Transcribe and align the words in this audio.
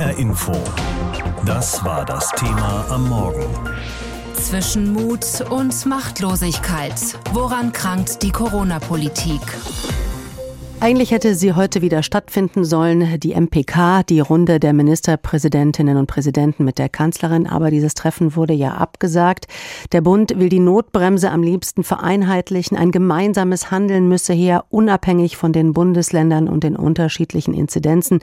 HR 0.00 0.16
Info. 0.16 0.52
Das 1.44 1.84
war 1.84 2.06
das 2.06 2.30
Thema 2.30 2.86
am 2.88 3.06
Morgen. 3.10 3.44
Zwischen 4.32 4.94
Mut 4.94 5.42
und 5.50 5.84
Machtlosigkeit. 5.84 6.94
Woran 7.34 7.70
krankt 7.72 8.22
die 8.22 8.30
Corona-Politik? 8.30 9.42
Eigentlich 10.82 11.10
hätte 11.10 11.34
sie 11.34 11.52
heute 11.52 11.82
wieder 11.82 12.02
stattfinden 12.02 12.64
sollen, 12.64 13.20
die 13.20 13.34
MPK, 13.34 14.02
die 14.02 14.20
Runde 14.20 14.58
der 14.58 14.72
Ministerpräsidentinnen 14.72 15.98
und 15.98 16.06
Präsidenten 16.06 16.64
mit 16.64 16.78
der 16.78 16.88
Kanzlerin, 16.88 17.46
aber 17.46 17.70
dieses 17.70 17.92
Treffen 17.92 18.34
wurde 18.34 18.54
ja 18.54 18.72
abgesagt. 18.72 19.46
Der 19.92 20.00
Bund 20.00 20.32
will 20.38 20.48
die 20.48 20.58
Notbremse 20.58 21.30
am 21.30 21.42
liebsten 21.42 21.84
vereinheitlichen. 21.84 22.78
Ein 22.78 22.92
gemeinsames 22.92 23.70
Handeln 23.70 24.08
müsse 24.08 24.32
her, 24.32 24.64
unabhängig 24.70 25.36
von 25.36 25.52
den 25.52 25.74
Bundesländern 25.74 26.48
und 26.48 26.64
den 26.64 26.76
unterschiedlichen 26.76 27.52
Inzidenzen. 27.52 28.20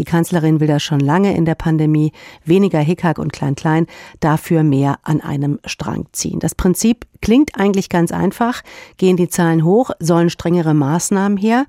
Die 0.00 0.04
Kanzlerin 0.04 0.58
will 0.58 0.66
das 0.66 0.82
schon 0.82 1.00
lange 1.00 1.36
in 1.36 1.44
der 1.44 1.54
Pandemie. 1.54 2.10
Weniger 2.44 2.80
Hickhack 2.80 3.20
und 3.20 3.32
Klein-Klein, 3.32 3.86
dafür 4.18 4.64
mehr 4.64 4.98
an 5.04 5.20
einem 5.20 5.60
Strang 5.64 6.06
ziehen. 6.10 6.40
Das 6.40 6.56
Prinzip 6.56 7.06
klingt 7.22 7.58
eigentlich 7.58 7.88
ganz 7.88 8.12
einfach. 8.12 8.60
Gehen 8.98 9.16
die 9.16 9.28
Zahlen 9.28 9.64
hoch, 9.64 9.90
sollen 9.98 10.28
strengere 10.28 10.74
Maßnahmen 10.74 11.38
her. 11.38 11.64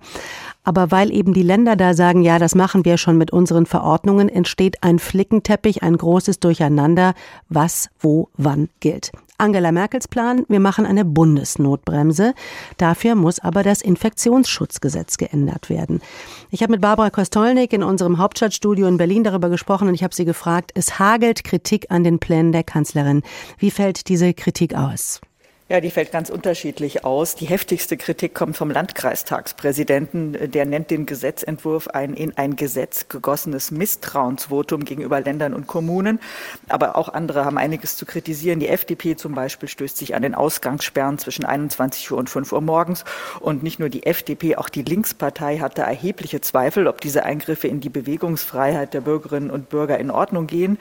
Aber 0.65 0.91
weil 0.91 1.11
eben 1.11 1.33
die 1.33 1.43
Länder 1.43 1.75
da 1.75 1.93
sagen, 1.93 2.21
ja, 2.21 2.39
das 2.39 2.55
machen 2.55 2.85
wir 2.85 2.97
schon 2.97 3.17
mit 3.17 3.31
unseren 3.31 3.65
Verordnungen, 3.65 4.29
entsteht 4.29 4.81
ein 4.81 4.99
Flickenteppich, 4.99 5.83
ein 5.83 5.97
großes 5.97 6.39
Durcheinander, 6.39 7.13
was 7.49 7.89
wo 7.99 8.29
wann 8.37 8.69
gilt. 8.79 9.11
Angela 9.37 9.73
Merkels 9.73 10.07
Plan, 10.07 10.45
wir 10.47 10.61
machen 10.61 10.85
eine 10.85 11.03
Bundesnotbremse. 11.03 12.33
Dafür 12.77 13.15
muss 13.15 13.39
aber 13.39 13.61
das 13.61 13.81
Infektionsschutzgesetz 13.81 15.17
geändert 15.17 15.69
werden. 15.69 16.01
Ich 16.49 16.61
habe 16.61 16.71
mit 16.71 16.81
Barbara 16.81 17.09
Kostolnik 17.09 17.73
in 17.73 17.83
unserem 17.83 18.19
Hauptstadtstudio 18.19 18.87
in 18.87 18.97
Berlin 18.97 19.25
darüber 19.25 19.49
gesprochen 19.49 19.89
und 19.89 19.95
ich 19.95 20.03
habe 20.03 20.15
sie 20.15 20.23
gefragt, 20.23 20.71
es 20.75 20.97
hagelt 20.97 21.43
Kritik 21.43 21.87
an 21.89 22.05
den 22.05 22.19
Plänen 22.19 22.53
der 22.53 22.63
Kanzlerin. 22.63 23.21
Wie 23.57 23.71
fällt 23.71 24.07
diese 24.07 24.33
Kritik 24.33 24.75
aus? 24.75 25.19
Ja, 25.73 25.81
die 25.81 25.89
fällt 25.89 26.11
ganz 26.11 26.29
unterschiedlich 26.29 27.03
aus. 27.03 27.33
Die 27.33 27.47
heftigste 27.47 27.97
Kritik 27.97 28.35
kommt 28.35 28.55
vom 28.55 28.69
Landkreistagspräsidenten. 28.69 30.51
Der 30.51 30.67
nennt 30.67 30.91
den 30.91 31.07
Gesetzentwurf 31.07 31.87
ein 31.87 32.13
in 32.13 32.37
ein 32.37 32.55
Gesetz 32.55 33.07
gegossenes 33.09 33.71
Misstrauensvotum 33.71 34.85
gegenüber 34.85 35.19
Ländern 35.19 35.55
und 35.55 35.65
Kommunen. 35.65 36.19
Aber 36.69 36.95
auch 36.95 37.09
andere 37.09 37.43
haben 37.43 37.57
einiges 37.57 37.97
zu 37.97 38.05
kritisieren. 38.05 38.59
Die 38.59 38.67
FDP 38.67 39.15
zum 39.15 39.33
Beispiel 39.33 39.67
stößt 39.67 39.97
sich 39.97 40.13
an 40.13 40.21
den 40.21 40.35
Ausgangssperren 40.35 41.17
zwischen 41.17 41.43
21 41.43 42.11
Uhr 42.11 42.19
und 42.19 42.29
5 42.29 42.51
Uhr 42.51 42.61
morgens. 42.61 43.03
Und 43.39 43.63
nicht 43.63 43.79
nur 43.79 43.89
die 43.89 44.05
FDP, 44.05 44.57
auch 44.57 44.69
die 44.69 44.83
Linkspartei 44.83 45.57
hatte 45.57 45.81
erhebliche 45.81 46.39
Zweifel, 46.39 46.85
ob 46.85 47.01
diese 47.01 47.23
Eingriffe 47.23 47.67
in 47.67 47.79
die 47.79 47.89
Bewegungsfreiheit 47.89 48.93
der 48.93 49.01
Bürgerinnen 49.01 49.49
und 49.49 49.69
Bürger 49.69 49.97
in 49.97 50.11
Ordnung 50.11 50.45
gehen. 50.45 50.77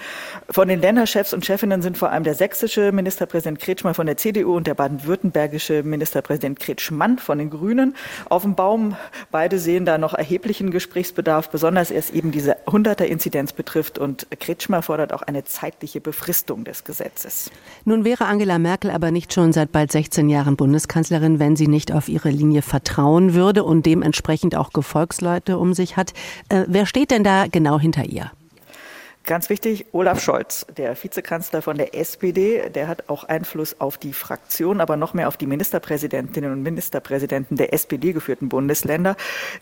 Von 0.50 0.68
den 0.68 0.82
Länderchefs 0.82 1.32
und 1.32 1.46
Chefinnen 1.46 1.80
sind 1.80 1.96
vor 1.96 2.10
allem 2.10 2.24
der 2.24 2.34
sächsische 2.34 2.92
Ministerpräsident 2.92 3.58
Kretschmer 3.58 3.94
von 3.94 4.04
der 4.04 4.18
CDU 4.18 4.54
und 4.54 4.66
der 4.66 4.81
baden-württembergische 4.82 5.84
Ministerpräsident 5.84 6.58
Kretschmann 6.58 7.18
von 7.18 7.38
den 7.38 7.50
Grünen 7.50 7.94
auf 8.28 8.42
dem 8.42 8.56
Baum. 8.56 8.96
Beide 9.30 9.60
sehen 9.60 9.84
da 9.84 9.96
noch 9.96 10.12
erheblichen 10.12 10.72
Gesprächsbedarf, 10.72 11.50
besonders 11.50 11.92
erst 11.92 12.12
eben 12.12 12.32
diese 12.32 12.56
100er-Inzidenz 12.66 13.52
betrifft. 13.52 14.00
Und 14.00 14.26
Kretschmer 14.40 14.82
fordert 14.82 15.12
auch 15.12 15.22
eine 15.22 15.44
zeitliche 15.44 16.00
Befristung 16.00 16.64
des 16.64 16.82
Gesetzes. 16.82 17.52
Nun 17.84 18.04
wäre 18.04 18.24
Angela 18.24 18.58
Merkel 18.58 18.90
aber 18.90 19.12
nicht 19.12 19.32
schon 19.32 19.52
seit 19.52 19.70
bald 19.70 19.92
16 19.92 20.28
Jahren 20.28 20.56
Bundeskanzlerin, 20.56 21.38
wenn 21.38 21.54
sie 21.54 21.68
nicht 21.68 21.92
auf 21.92 22.08
ihre 22.08 22.30
Linie 22.30 22.62
vertrauen 22.62 23.34
würde 23.34 23.62
und 23.62 23.86
dementsprechend 23.86 24.56
auch 24.56 24.72
Gefolgsleute 24.72 25.58
um 25.58 25.74
sich 25.74 25.96
hat. 25.96 26.12
Äh, 26.48 26.64
wer 26.66 26.86
steht 26.86 27.12
denn 27.12 27.22
da 27.22 27.46
genau 27.46 27.78
hinter 27.78 28.04
ihr? 28.04 28.32
Ganz 29.24 29.50
wichtig, 29.50 29.86
Olaf 29.92 30.20
Scholz, 30.20 30.66
der 30.76 31.00
Vizekanzler 31.00 31.62
von 31.62 31.76
der 31.76 31.94
SPD, 31.94 32.68
der 32.70 32.88
hat 32.88 33.08
auch 33.08 33.22
Einfluss 33.22 33.76
auf 33.78 33.96
die 33.96 34.12
Fraktion, 34.12 34.80
aber 34.80 34.96
noch 34.96 35.14
mehr 35.14 35.28
auf 35.28 35.36
die 35.36 35.46
Ministerpräsidentinnen 35.46 36.50
und 36.50 36.62
Ministerpräsidenten 36.62 37.56
der 37.56 37.72
SPD 37.72 38.12
geführten 38.12 38.48
Bundesländer. 38.48 39.14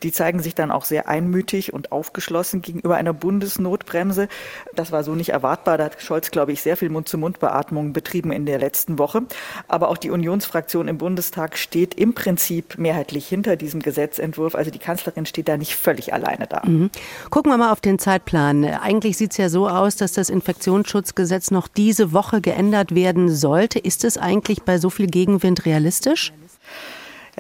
Die 0.03 0.13
zeigen 0.13 0.41
sich 0.41 0.55
dann 0.55 0.71
auch 0.71 0.87
sehr 0.87 1.09
einmütig 1.09 1.75
und 1.75 1.93
aufgeschlossen 1.93 2.63
gegenüber 2.63 2.97
einer 2.97 3.13
Bundesnotbremse. 3.13 4.29
Das 4.75 4.93
war 4.93 5.05
so 5.05 5.15
nicht 5.15 5.29
erwartbar. 5.29 5.77
Da 5.77 5.85
hat 5.85 6.01
Scholz, 6.01 6.31
glaube 6.31 6.53
ich, 6.53 6.63
sehr 6.63 6.79
viel 6.79 6.89
Mund-zu-Mund-Beatmung 6.89 7.93
betrieben 7.93 8.33
in 8.33 8.47
der 8.47 8.59
letzten 8.59 8.99
Woche. 8.99 9.25
Aber 9.69 9.89
auch 9.89 9.99
die 9.99 10.11
Unionsfraktion 10.11 10.89
im 10.89 10.97
Bundestag 10.97 11.59
steht 11.59 11.95
im 11.97 12.15
Prinzip 12.15 12.79
mehrheitlich 12.79 13.29
hinter 13.29 13.57
diesem 13.57 13.83
Gesetzentwurf. 13.83 14.55
Also 14.55 14.71
die 14.71 14.79
Kanzlerin 14.79 15.27
steht 15.27 15.49
da 15.49 15.59
nicht 15.59 15.77
völlig 15.77 16.15
alleine 16.15 16.47
da. 16.47 16.63
Mhm. 16.65 16.91
Gucken 17.29 17.53
wir 17.53 17.59
mal 17.59 17.73
auf 17.73 17.83
den 17.83 17.99
Zeitplan. 17.99 18.65
Eigentlich 18.65 19.19
sieht 19.19 19.33
es 19.33 19.37
ja 19.37 19.50
so 19.51 19.69
aus, 19.69 19.97
dass 19.97 20.13
das 20.13 20.31
Infektionsschutzgesetz 20.31 21.51
noch 21.51 21.69
diese 21.69 22.13
Woche 22.13 22.41
geändert 22.41 22.95
werden 22.95 23.29
sollte. 23.29 23.79
Ist 23.79 24.05
es 24.05 24.17
eigentlich 24.17 24.63
bei 24.63 24.79
so 24.79 24.89
viel 24.89 25.07
Gegenwind 25.09 25.67
realistisch? 25.67 26.33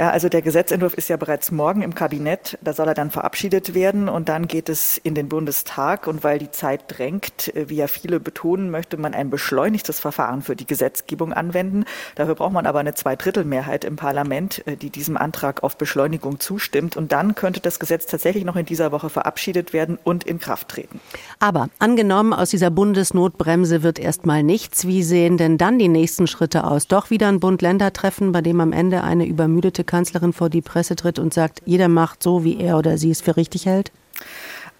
Ja, 0.00 0.12
also 0.12 0.30
der 0.30 0.40
Gesetzentwurf 0.40 0.94
ist 0.94 1.10
ja 1.10 1.18
bereits 1.18 1.50
morgen 1.50 1.82
im 1.82 1.94
Kabinett. 1.94 2.56
Da 2.62 2.72
soll 2.72 2.88
er 2.88 2.94
dann 2.94 3.10
verabschiedet 3.10 3.74
werden 3.74 4.08
und 4.08 4.30
dann 4.30 4.48
geht 4.48 4.70
es 4.70 4.96
in 4.96 5.14
den 5.14 5.28
Bundestag. 5.28 6.06
Und 6.06 6.24
weil 6.24 6.38
die 6.38 6.50
Zeit 6.50 6.84
drängt, 6.88 7.54
äh, 7.54 7.68
wie 7.68 7.76
ja 7.76 7.86
viele 7.86 8.18
betonen, 8.18 8.70
möchte 8.70 8.96
man 8.96 9.12
ein 9.12 9.28
beschleunigtes 9.28 10.00
Verfahren 10.00 10.40
für 10.40 10.56
die 10.56 10.66
Gesetzgebung 10.66 11.34
anwenden. 11.34 11.84
Dafür 12.14 12.34
braucht 12.34 12.54
man 12.54 12.64
aber 12.64 12.78
eine 12.78 12.94
Zweidrittelmehrheit 12.94 13.84
im 13.84 13.96
Parlament, 13.96 14.66
äh, 14.66 14.74
die 14.74 14.88
diesem 14.88 15.18
Antrag 15.18 15.62
auf 15.62 15.76
Beschleunigung 15.76 16.40
zustimmt. 16.40 16.96
Und 16.96 17.12
dann 17.12 17.34
könnte 17.34 17.60
das 17.60 17.78
Gesetz 17.78 18.06
tatsächlich 18.06 18.46
noch 18.46 18.56
in 18.56 18.64
dieser 18.64 18.92
Woche 18.92 19.10
verabschiedet 19.10 19.74
werden 19.74 19.98
und 20.02 20.24
in 20.24 20.38
Kraft 20.38 20.68
treten. 20.68 20.98
Aber 21.40 21.68
angenommen, 21.78 22.32
aus 22.32 22.48
dieser 22.48 22.70
Bundesnotbremse 22.70 23.82
wird 23.82 23.98
erstmal 23.98 24.44
nichts. 24.44 24.86
Wie 24.86 25.02
sehen 25.02 25.36
denn 25.36 25.58
dann 25.58 25.78
die 25.78 25.88
nächsten 25.88 26.26
Schritte 26.26 26.64
aus? 26.64 26.86
Doch 26.86 27.10
wieder 27.10 27.28
ein 27.28 27.38
Bund-Länder-Treffen, 27.38 28.32
bei 28.32 28.40
dem 28.40 28.62
am 28.62 28.72
Ende 28.72 29.04
eine 29.04 29.26
übermüdete 29.26 29.89
Kanzlerin 29.90 30.32
vor 30.32 30.50
die 30.50 30.62
Presse 30.62 30.94
tritt 30.94 31.18
und 31.18 31.34
sagt, 31.34 31.62
jeder 31.66 31.88
macht 31.88 32.22
so, 32.22 32.44
wie 32.44 32.60
er 32.60 32.78
oder 32.78 32.96
sie 32.96 33.10
es 33.10 33.20
für 33.20 33.36
richtig 33.36 33.66
hält? 33.66 33.90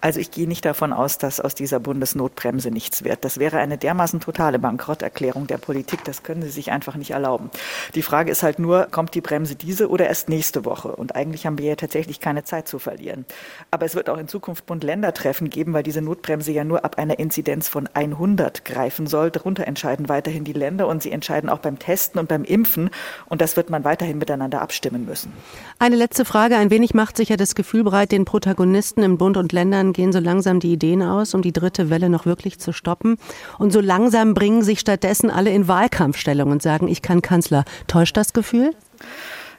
Also 0.01 0.19
ich 0.19 0.31
gehe 0.31 0.47
nicht 0.47 0.65
davon 0.65 0.93
aus, 0.93 1.19
dass 1.19 1.39
aus 1.39 1.53
dieser 1.53 1.79
Bundesnotbremse 1.79 2.71
nichts 2.71 3.03
wird. 3.03 3.23
Das 3.23 3.37
wäre 3.37 3.59
eine 3.59 3.77
dermaßen 3.77 4.19
totale 4.19 4.57
Bankrotterklärung 4.57 5.45
der 5.45 5.59
Politik. 5.59 6.03
Das 6.03 6.23
können 6.23 6.41
Sie 6.41 6.49
sich 6.49 6.71
einfach 6.71 6.95
nicht 6.95 7.11
erlauben. 7.11 7.51
Die 7.93 8.01
Frage 8.01 8.31
ist 8.31 8.41
halt 8.41 8.57
nur, 8.57 8.87
kommt 8.89 9.13
die 9.13 9.21
Bremse 9.21 9.55
diese 9.55 9.89
oder 9.89 10.07
erst 10.07 10.27
nächste 10.27 10.65
Woche? 10.65 10.95
Und 10.95 11.15
eigentlich 11.15 11.45
haben 11.45 11.59
wir 11.59 11.65
ja 11.67 11.75
tatsächlich 11.75 12.19
keine 12.19 12.43
Zeit 12.43 12.67
zu 12.67 12.79
verlieren. 12.79 13.25
Aber 13.69 13.85
es 13.85 13.93
wird 13.93 14.09
auch 14.09 14.17
in 14.17 14.27
Zukunft 14.27 14.65
Bund-Länder-Treffen 14.65 15.51
geben, 15.51 15.73
weil 15.73 15.83
diese 15.83 16.01
Notbremse 16.01 16.51
ja 16.51 16.63
nur 16.63 16.83
ab 16.83 16.97
einer 16.97 17.19
Inzidenz 17.19 17.67
von 17.67 17.87
100 17.93 18.65
greifen 18.65 19.05
soll. 19.05 19.29
Darunter 19.29 19.67
entscheiden 19.67 20.09
weiterhin 20.09 20.43
die 20.43 20.53
Länder 20.53 20.87
und 20.87 21.03
sie 21.03 21.11
entscheiden 21.11 21.47
auch 21.47 21.59
beim 21.59 21.77
Testen 21.77 22.19
und 22.19 22.27
beim 22.27 22.43
Impfen. 22.43 22.89
Und 23.29 23.41
das 23.41 23.55
wird 23.55 23.69
man 23.69 23.83
weiterhin 23.83 24.17
miteinander 24.17 24.61
abstimmen 24.61 25.05
müssen. 25.05 25.31
Eine 25.77 25.95
letzte 25.95 26.25
Frage. 26.25 26.55
Ein 26.57 26.71
wenig 26.71 26.95
macht 26.95 27.17
sich 27.17 27.29
ja 27.29 27.37
das 27.37 27.53
Gefühl 27.53 27.83
breit, 27.83 28.11
den 28.11 28.25
Protagonisten 28.25 29.03
im 29.03 29.19
Bund 29.19 29.37
und 29.37 29.51
Ländern 29.51 29.90
gehen 29.93 30.11
so 30.11 30.19
langsam 30.19 30.59
die 30.59 30.73
Ideen 30.73 31.01
aus, 31.01 31.33
um 31.33 31.41
die 31.41 31.53
dritte 31.53 31.89
Welle 31.89 32.09
noch 32.09 32.25
wirklich 32.25 32.59
zu 32.59 32.73
stoppen. 32.73 33.17
Und 33.57 33.71
so 33.71 33.81
langsam 33.81 34.33
bringen 34.33 34.63
sich 34.63 34.79
stattdessen 34.79 35.29
alle 35.29 35.51
in 35.51 35.67
Wahlkampfstellung 35.67 36.51
und 36.51 36.61
sagen, 36.61 36.87
ich 36.87 37.01
kann 37.01 37.21
Kanzler. 37.21 37.65
Täuscht 37.87 38.17
das 38.17 38.33
Gefühl? 38.33 38.71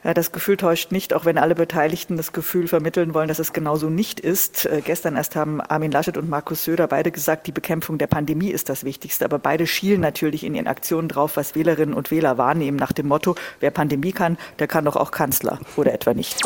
Ja, 0.03 0.13
das 0.13 0.33
Gefühl 0.33 0.57
täuscht 0.57 0.91
nicht, 0.91 1.13
auch 1.13 1.23
wenn 1.23 1.37
alle 1.37 1.55
Beteiligten 1.55 2.17
das 2.17 2.33
Gefühl 2.33 2.67
vermitteln 2.67 3.13
wollen, 3.13 3.29
dass 3.29 3.39
es 3.39 3.53
genauso 3.53 3.89
nicht 3.89 4.19
ist. 4.19 4.65
Äh, 4.65 4.81
gestern 4.83 5.15
erst 5.15 5.37
haben 5.37 5.61
Armin 5.61 5.91
Laschet 5.91 6.17
und 6.17 6.29
Markus 6.29 6.65
Söder 6.65 6.87
beide 6.87 7.09
gesagt, 7.09 7.47
die 7.47 7.53
Bekämpfung 7.53 7.97
der 7.97 8.07
Pandemie 8.07 8.49
ist 8.49 8.67
das 8.67 8.83
Wichtigste. 8.83 9.23
Aber 9.23 9.39
beide 9.39 9.65
schielen 9.65 10.01
natürlich 10.01 10.43
in 10.43 10.55
ihren 10.55 10.67
Aktionen 10.67 11.07
drauf, 11.07 11.37
was 11.37 11.55
Wählerinnen 11.55 11.95
und 11.95 12.11
Wähler 12.11 12.37
wahrnehmen 12.37 12.77
nach 12.77 12.91
dem 12.91 13.07
Motto, 13.07 13.35
wer 13.61 13.71
Pandemie 13.71 14.11
kann, 14.11 14.37
der 14.59 14.67
kann 14.67 14.83
doch 14.83 14.97
auch 14.97 15.11
Kanzler 15.11 15.59
oder 15.77 15.93
etwa 15.93 16.13
nicht. 16.13 16.41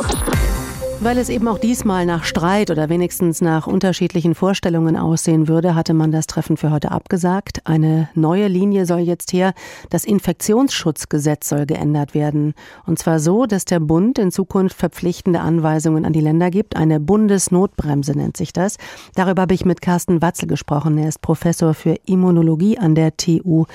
Weil 1.00 1.20
es 1.20 1.30
eben 1.30 1.48
auch 1.48 1.60
diesmal 1.60 2.08
nach 2.08 2.24
Streit 2.24 2.72
oder 2.72 2.90
wenigstens 2.90 3.40
nach 3.40 3.68
unterschiedlichen 3.68 4.34
Vorstellungen 4.34 4.98
aussehen 4.98 5.48
würde, 5.48 5.76
hatte 5.76 5.94
man 5.94 6.12
das 6.12 6.26
Treffen 6.26 6.58
für 6.58 6.72
heute 6.72 6.92
abgesagt. 6.92 7.62
Eine 7.66 8.10
neue 8.16 8.48
Linie 8.48 8.88
soll 8.88 9.02
jetzt 9.02 9.32
her. 9.32 9.54
Das 9.92 10.06
Infektionsschutzgesetz 10.06 11.50
soll 11.50 11.68
geändert 11.68 12.16
werden. 12.16 12.56
Und 12.88 12.98
zwar 12.98 13.20
so, 13.20 13.46
dass 13.46 13.66
der 13.66 13.80
Bund 13.80 14.18
in 14.18 14.32
Zukunft 14.32 14.76
verpflichtende 14.76 15.40
Anweisungen 15.40 16.04
an 16.04 16.14
die 16.14 16.20
Länder 16.20 16.50
gibt. 16.50 16.76
Eine 16.76 17.00
Bundesnotbremse 17.00 18.14
nennt 18.18 18.36
sich 18.36 18.52
das. 18.52 18.78
Darüber 19.14 19.44
habe 19.44 19.54
ich 19.54 19.66
mit 19.66 19.82
Carsten 19.84 20.24
Watzel 20.24 20.48
gesprochen. 20.48 20.98
Er 20.98 21.10
ist 21.10 21.22
Professor 21.22 21.76
für 21.76 21.96
Immunologie 22.06 22.80
an 22.80 22.96
der 22.96 23.16
TU 23.16 23.66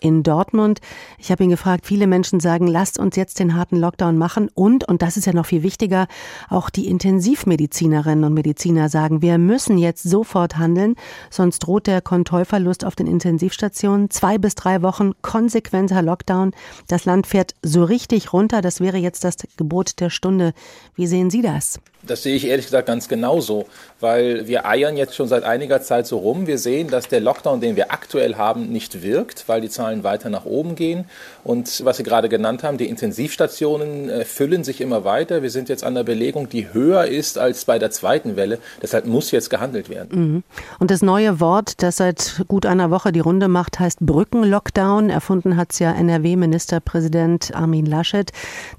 in 0.00 0.24
Dortmund. 0.24 0.80
Ich 1.18 1.30
habe 1.30 1.44
ihn 1.44 1.50
gefragt, 1.50 1.86
viele 1.86 2.08
Menschen 2.08 2.40
sagen, 2.40 2.66
lasst 2.66 2.98
uns 2.98 3.14
jetzt 3.14 3.38
den 3.38 3.54
harten 3.54 3.76
Lockdown 3.76 4.18
machen 4.18 4.50
und, 4.52 4.88
und 4.88 5.00
das 5.00 5.16
ist 5.16 5.26
ja 5.26 5.32
noch 5.32 5.46
viel 5.46 5.62
wichtiger, 5.62 6.08
auch 6.50 6.71
die 6.76 6.88
Intensivmedizinerinnen 6.88 8.24
und 8.24 8.34
Mediziner 8.34 8.88
sagen, 8.88 9.22
wir 9.22 9.38
müssen 9.38 9.78
jetzt 9.78 10.02
sofort 10.02 10.58
handeln, 10.58 10.96
sonst 11.30 11.60
droht 11.60 11.86
der 11.86 12.00
Kontrollverlust 12.00 12.84
auf 12.84 12.96
den 12.96 13.06
Intensivstationen. 13.06 14.10
Zwei 14.10 14.38
bis 14.38 14.54
drei 14.54 14.82
Wochen 14.82 15.12
konsequenter 15.22 16.02
Lockdown. 16.02 16.52
Das 16.88 17.04
Land 17.04 17.26
fährt 17.26 17.54
so 17.62 17.84
richtig 17.84 18.32
runter. 18.32 18.60
Das 18.62 18.80
wäre 18.80 18.98
jetzt 18.98 19.24
das 19.24 19.36
Gebot 19.56 20.00
der 20.00 20.10
Stunde. 20.10 20.52
Wie 20.94 21.06
sehen 21.06 21.30
Sie 21.30 21.42
das? 21.42 21.80
Das 22.06 22.22
sehe 22.22 22.34
ich 22.34 22.46
ehrlich 22.46 22.66
gesagt 22.66 22.86
ganz 22.86 23.08
genauso, 23.08 23.66
weil 24.00 24.46
wir 24.48 24.66
eiern 24.66 24.96
jetzt 24.96 25.14
schon 25.14 25.28
seit 25.28 25.44
einiger 25.44 25.82
Zeit 25.82 26.06
so 26.06 26.18
rum. 26.18 26.46
Wir 26.46 26.58
sehen, 26.58 26.88
dass 26.88 27.08
der 27.08 27.20
Lockdown, 27.20 27.60
den 27.60 27.76
wir 27.76 27.92
aktuell 27.92 28.34
haben, 28.36 28.68
nicht 28.70 29.02
wirkt, 29.02 29.44
weil 29.46 29.60
die 29.60 29.68
Zahlen 29.68 30.02
weiter 30.02 30.28
nach 30.28 30.44
oben 30.44 30.74
gehen. 30.74 31.04
Und 31.44 31.84
was 31.84 31.96
Sie 31.96 32.02
gerade 32.02 32.28
genannt 32.28 32.62
haben, 32.62 32.78
die 32.78 32.88
Intensivstationen 32.88 34.08
äh, 34.08 34.24
füllen 34.24 34.64
sich 34.64 34.80
immer 34.80 35.04
weiter. 35.04 35.42
Wir 35.42 35.50
sind 35.50 35.68
jetzt 35.68 35.84
an 35.84 35.94
der 35.94 36.04
Belegung, 36.04 36.48
die 36.48 36.72
höher 36.72 37.04
ist 37.06 37.38
als 37.38 37.64
bei 37.64 37.78
der 37.78 37.90
zweiten 37.90 38.36
Welle. 38.36 38.58
Deshalb 38.80 39.06
muss 39.06 39.30
jetzt 39.30 39.50
gehandelt 39.50 39.88
werden. 39.88 40.08
Mhm. 40.12 40.42
Und 40.78 40.90
das 40.90 41.02
neue 41.02 41.40
Wort, 41.40 41.82
das 41.82 41.96
seit 41.96 42.42
gut 42.48 42.66
einer 42.66 42.90
Woche 42.90 43.12
die 43.12 43.20
Runde 43.20 43.48
macht, 43.48 43.78
heißt 43.78 44.00
Brückenlockdown. 44.00 45.10
Erfunden 45.10 45.56
hat 45.56 45.72
es 45.72 45.78
ja 45.78 45.92
NRW-Ministerpräsident 45.92 47.54
Armin 47.54 47.86
Laschet. 47.86 48.30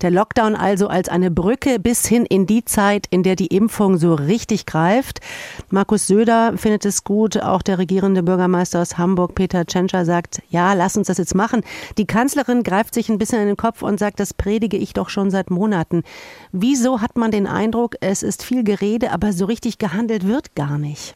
Der 0.02 0.12
Lockdown 0.12 0.56
also 0.56 0.88
als 0.88 1.10
eine 1.10 1.32
Brücke 1.32 1.80
bis 1.80 2.06
hin 2.06 2.26
in 2.26 2.46
die 2.46 2.66
Zeit, 2.66 3.08
in 3.14 3.24
der 3.24 3.36
die 3.36 3.48
Impfung 3.48 3.98
so 3.98 4.14
richtig 4.14 4.66
greift. 4.66 5.22
Markus 5.70 6.08
Söder 6.08 6.58
findet 6.58 6.84
es 6.86 7.04
gut. 7.04 7.38
Auch 7.42 7.62
der 7.62 7.78
regierende 7.78 8.24
Bürgermeister 8.24 8.82
aus 8.82 8.98
Hamburg, 8.98 9.36
Peter 9.36 9.66
Tschentscher, 9.66 10.04
sagt, 10.04 10.42
ja, 10.50 10.74
lass 10.74 10.98
uns 10.98 11.08
das 11.08 11.20
jetzt 11.20 11.36
machen. 11.36 11.62
Die 11.98 12.08
Kanzlerin 12.08 12.64
greift 12.64 12.94
sich 12.94 13.10
ein 13.10 13.20
bisschen 13.20 13.40
in 13.40 13.48
den 13.48 13.58
Kopf 13.58 13.84
und 13.84 14.00
sagt, 14.00 14.20
das 14.20 14.34
predige 14.34 14.78
ich 14.78 14.94
doch 14.94 15.10
schon 15.10 15.30
seit 15.30 15.52
Monaten. 15.52 16.04
Wieso 16.52 17.02
hat 17.02 17.18
man 17.18 17.32
den 17.32 17.48
Eindruck, 17.48 17.96
es 18.02 18.24
ist 18.24 18.44
viel 18.44 18.64
Gerede, 18.64 19.12
aber 19.12 19.32
so 19.32 19.46
richtig 19.46 19.78
gehandelt 19.78 20.28
wird 20.28 20.56
gar 20.56 20.78
nicht? 20.78 21.16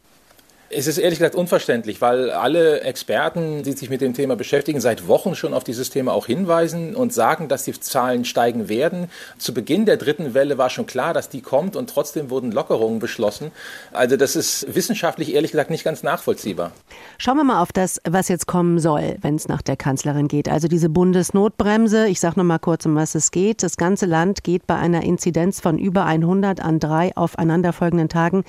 Es 0.70 0.86
ist 0.86 0.98
ehrlich 0.98 1.18
gesagt 1.18 1.34
unverständlich, 1.34 2.02
weil 2.02 2.30
alle 2.30 2.82
Experten, 2.82 3.62
die 3.62 3.72
sich 3.72 3.88
mit 3.88 4.02
dem 4.02 4.12
Thema 4.12 4.36
beschäftigen, 4.36 4.82
seit 4.82 5.08
Wochen 5.08 5.34
schon 5.34 5.54
auf 5.54 5.64
dieses 5.64 5.88
Thema 5.88 6.12
auch 6.12 6.26
hinweisen 6.26 6.94
und 6.94 7.14
sagen, 7.14 7.48
dass 7.48 7.64
die 7.64 7.72
Zahlen 7.72 8.26
steigen 8.26 8.68
werden. 8.68 9.08
Zu 9.38 9.54
Beginn 9.54 9.86
der 9.86 9.96
dritten 9.96 10.34
Welle 10.34 10.58
war 10.58 10.68
schon 10.68 10.86
klar, 10.86 11.14
dass 11.14 11.30
die 11.30 11.40
kommt 11.40 11.74
und 11.74 11.88
trotzdem 11.88 12.28
wurden 12.28 12.52
Lockerungen 12.52 12.98
beschlossen. 12.98 13.50
Also 13.92 14.18
das 14.18 14.36
ist 14.36 14.74
wissenschaftlich 14.74 15.32
ehrlich 15.32 15.52
gesagt 15.52 15.70
nicht 15.70 15.84
ganz 15.84 16.02
nachvollziehbar. 16.02 16.72
Schauen 17.16 17.38
wir 17.38 17.44
mal 17.44 17.62
auf 17.62 17.72
das, 17.72 17.98
was 18.06 18.28
jetzt 18.28 18.46
kommen 18.46 18.78
soll, 18.78 19.16
wenn 19.22 19.36
es 19.36 19.48
nach 19.48 19.62
der 19.62 19.76
Kanzlerin 19.76 20.28
geht. 20.28 20.50
Also 20.50 20.68
diese 20.68 20.90
Bundesnotbremse. 20.90 22.08
Ich 22.08 22.20
sage 22.20 22.38
noch 22.38 22.44
mal 22.44 22.58
kurz, 22.58 22.84
um 22.84 22.94
was 22.94 23.14
es 23.14 23.30
geht. 23.30 23.62
Das 23.62 23.78
ganze 23.78 24.04
Land 24.04 24.44
geht 24.44 24.66
bei 24.66 24.76
einer 24.76 25.02
Inzidenz 25.02 25.60
von 25.60 25.78
über 25.78 26.04
100 26.04 26.60
an 26.60 26.78
drei 26.78 27.16
aufeinanderfolgenden 27.16 28.10
Tagen 28.10 28.44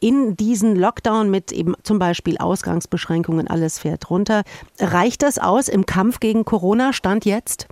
in 0.00 0.36
diesen 0.36 0.76
Lockdown 0.76 1.30
mit 1.30 1.61
eben 1.62 1.74
zum 1.84 2.00
Beispiel 2.00 2.38
Ausgangsbeschränkungen, 2.38 3.46
alles 3.46 3.78
fährt 3.78 4.10
runter. 4.10 4.42
Reicht 4.80 5.22
das 5.22 5.38
aus 5.38 5.68
im 5.68 5.86
Kampf 5.86 6.18
gegen 6.18 6.44
Corona? 6.44 6.92
Stand 6.92 7.24
jetzt? 7.24 7.68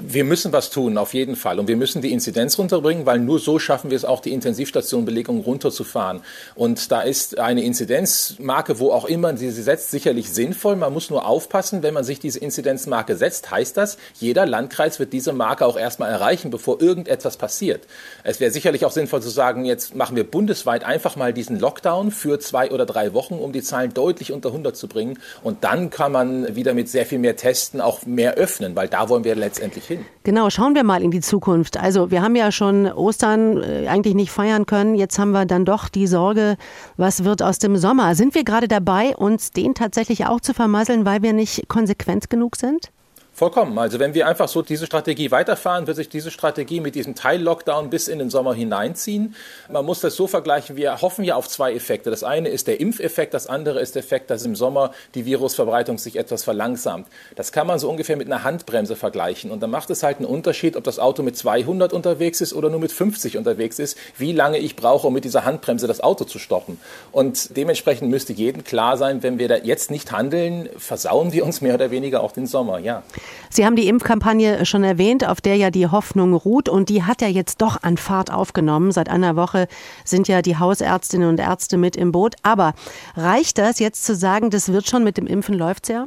Wir 0.00 0.24
müssen 0.24 0.52
was 0.52 0.70
tun, 0.70 0.96
auf 0.96 1.12
jeden 1.12 1.36
Fall. 1.36 1.58
Und 1.58 1.68
wir 1.68 1.76
müssen 1.76 2.00
die 2.00 2.12
Inzidenz 2.12 2.58
runterbringen, 2.58 3.04
weil 3.04 3.18
nur 3.18 3.38
so 3.38 3.58
schaffen 3.58 3.90
wir 3.90 3.96
es 3.96 4.06
auch, 4.06 4.20
die 4.20 4.32
Intensivstationenbelegung 4.32 5.42
runterzufahren. 5.42 6.22
Und 6.54 6.90
da 6.90 7.02
ist 7.02 7.38
eine 7.38 7.62
Inzidenzmarke, 7.62 8.78
wo 8.78 8.90
auch 8.90 9.04
immer 9.04 9.36
sie 9.36 9.50
setzt, 9.50 9.90
sicherlich 9.90 10.32
sinnvoll. 10.32 10.76
Man 10.76 10.94
muss 10.94 11.10
nur 11.10 11.26
aufpassen, 11.26 11.82
wenn 11.82 11.92
man 11.92 12.04
sich 12.04 12.20
diese 12.20 12.38
Inzidenzmarke 12.38 13.16
setzt, 13.16 13.50
heißt 13.50 13.76
das, 13.76 13.98
jeder 14.18 14.46
Landkreis 14.46 14.98
wird 14.98 15.12
diese 15.12 15.34
Marke 15.34 15.66
auch 15.66 15.76
erstmal 15.76 16.10
erreichen, 16.10 16.50
bevor 16.50 16.80
irgendetwas 16.80 17.36
passiert. 17.36 17.86
Es 18.24 18.40
wäre 18.40 18.50
sicherlich 18.50 18.86
auch 18.86 18.92
sinnvoll 18.92 19.20
zu 19.20 19.28
sagen, 19.28 19.66
jetzt 19.66 19.94
machen 19.94 20.16
wir 20.16 20.24
bundesweit 20.24 20.84
einfach 20.84 21.16
mal 21.16 21.34
diesen 21.34 21.60
Lockdown 21.60 22.12
für 22.12 22.40
zwei 22.40 22.70
oder 22.70 22.86
drei 22.86 23.12
Wochen, 23.12 23.34
um 23.34 23.52
die 23.52 23.62
Zahlen 23.62 23.92
deutlich 23.92 24.32
unter 24.32 24.48
100 24.48 24.74
zu 24.74 24.88
bringen. 24.88 25.18
Und 25.42 25.64
dann 25.64 25.90
kann 25.90 26.12
man 26.12 26.56
wieder 26.56 26.72
mit 26.72 26.88
sehr 26.88 27.04
viel 27.04 27.18
mehr 27.18 27.36
Testen 27.36 27.82
auch 27.82 28.06
mehr 28.06 28.34
öffnen, 28.34 28.74
weil 28.74 28.88
da 28.88 29.10
wollen 29.10 29.24
wir 29.24 29.34
letztendlich 29.34 29.81
eigentlich 29.82 29.98
hin? 29.98 30.06
Genau, 30.24 30.50
schauen 30.50 30.74
wir 30.74 30.84
mal 30.84 31.02
in 31.02 31.10
die 31.10 31.20
Zukunft. 31.20 31.76
Also 31.76 32.10
wir 32.10 32.22
haben 32.22 32.36
ja 32.36 32.52
schon 32.52 32.86
Ostern 32.86 33.62
äh, 33.62 33.88
eigentlich 33.88 34.14
nicht 34.14 34.30
feiern 34.30 34.66
können. 34.66 34.94
Jetzt 34.94 35.18
haben 35.18 35.32
wir 35.32 35.46
dann 35.46 35.64
doch 35.64 35.88
die 35.88 36.06
Sorge, 36.06 36.56
was 36.96 37.24
wird 37.24 37.42
aus 37.42 37.58
dem 37.58 37.76
Sommer? 37.76 38.14
Sind 38.14 38.34
wir 38.34 38.44
gerade 38.44 38.68
dabei, 38.68 39.16
uns 39.16 39.50
den 39.50 39.74
tatsächlich 39.74 40.26
auch 40.26 40.40
zu 40.40 40.54
vermasseln, 40.54 41.04
weil 41.04 41.22
wir 41.22 41.32
nicht 41.32 41.68
konsequent 41.68 42.30
genug 42.30 42.56
sind? 42.56 42.90
Vollkommen. 43.34 43.78
Also 43.78 43.98
wenn 43.98 44.12
wir 44.12 44.28
einfach 44.28 44.46
so 44.46 44.60
diese 44.60 44.84
Strategie 44.84 45.30
weiterfahren, 45.30 45.86
wird 45.86 45.96
sich 45.96 46.10
diese 46.10 46.30
Strategie 46.30 46.80
mit 46.80 46.94
diesem 46.94 47.14
Teil-Lockdown 47.14 47.88
bis 47.88 48.06
in 48.06 48.18
den 48.18 48.28
Sommer 48.28 48.52
hineinziehen. 48.52 49.34
Man 49.70 49.86
muss 49.86 50.00
das 50.00 50.16
so 50.16 50.26
vergleichen, 50.26 50.76
wir 50.76 51.00
hoffen 51.00 51.24
ja 51.24 51.34
auf 51.34 51.48
zwei 51.48 51.72
Effekte. 51.72 52.10
Das 52.10 52.24
eine 52.24 52.50
ist 52.50 52.66
der 52.66 52.78
Impfeffekt, 52.78 53.32
das 53.32 53.46
andere 53.46 53.80
ist 53.80 53.94
der 53.94 54.02
Effekt, 54.02 54.28
dass 54.30 54.44
im 54.44 54.54
Sommer 54.54 54.92
die 55.14 55.24
Virusverbreitung 55.24 55.96
sich 55.96 56.16
etwas 56.16 56.44
verlangsamt. 56.44 57.06
Das 57.34 57.52
kann 57.52 57.66
man 57.66 57.78
so 57.78 57.88
ungefähr 57.88 58.18
mit 58.18 58.26
einer 58.26 58.44
Handbremse 58.44 58.96
vergleichen. 58.96 59.50
Und 59.50 59.62
dann 59.62 59.70
macht 59.70 59.88
es 59.88 60.02
halt 60.02 60.18
einen 60.18 60.26
Unterschied, 60.26 60.76
ob 60.76 60.84
das 60.84 60.98
Auto 60.98 61.22
mit 61.22 61.34
200 61.34 61.94
unterwegs 61.94 62.42
ist 62.42 62.52
oder 62.52 62.68
nur 62.68 62.80
mit 62.80 62.92
50 62.92 63.38
unterwegs 63.38 63.78
ist, 63.78 63.96
wie 64.18 64.32
lange 64.32 64.58
ich 64.58 64.76
brauche, 64.76 65.06
um 65.06 65.14
mit 65.14 65.24
dieser 65.24 65.46
Handbremse 65.46 65.86
das 65.86 66.02
Auto 66.02 66.24
zu 66.24 66.38
stoppen. 66.38 66.78
Und 67.12 67.56
dementsprechend 67.56 68.10
müsste 68.10 68.34
jedem 68.34 68.62
klar 68.62 68.98
sein, 68.98 69.22
wenn 69.22 69.38
wir 69.38 69.48
da 69.48 69.56
jetzt 69.56 69.90
nicht 69.90 70.12
handeln, 70.12 70.68
versauen 70.76 71.32
wir 71.32 71.46
uns 71.46 71.62
mehr 71.62 71.76
oder 71.76 71.90
weniger 71.90 72.22
auch 72.22 72.32
den 72.32 72.46
Sommer, 72.46 72.78
ja. 72.78 73.02
Sie 73.50 73.66
haben 73.66 73.76
die 73.76 73.88
Impfkampagne 73.88 74.64
schon 74.64 74.84
erwähnt, 74.84 75.26
auf 75.26 75.40
der 75.40 75.56
ja 75.56 75.70
die 75.70 75.86
Hoffnung 75.86 76.34
ruht 76.34 76.68
und 76.68 76.88
die 76.88 77.02
hat 77.02 77.20
ja 77.22 77.28
jetzt 77.28 77.60
doch 77.60 77.82
an 77.82 77.96
Fahrt 77.96 78.30
aufgenommen. 78.30 78.92
Seit 78.92 79.08
einer 79.08 79.36
Woche 79.36 79.68
sind 80.04 80.28
ja 80.28 80.42
die 80.42 80.56
Hausärztinnen 80.56 81.28
und 81.28 81.40
Ärzte 81.40 81.76
mit 81.76 81.96
im 81.96 82.12
Boot. 82.12 82.36
Aber 82.42 82.74
reicht 83.16 83.58
das 83.58 83.78
jetzt 83.78 84.04
zu 84.04 84.14
sagen, 84.14 84.50
das 84.50 84.72
wird 84.72 84.88
schon 84.88 85.04
mit 85.04 85.16
dem 85.16 85.26
Impfen 85.26 85.54
läuft's 85.54 85.88
ja? 85.88 86.06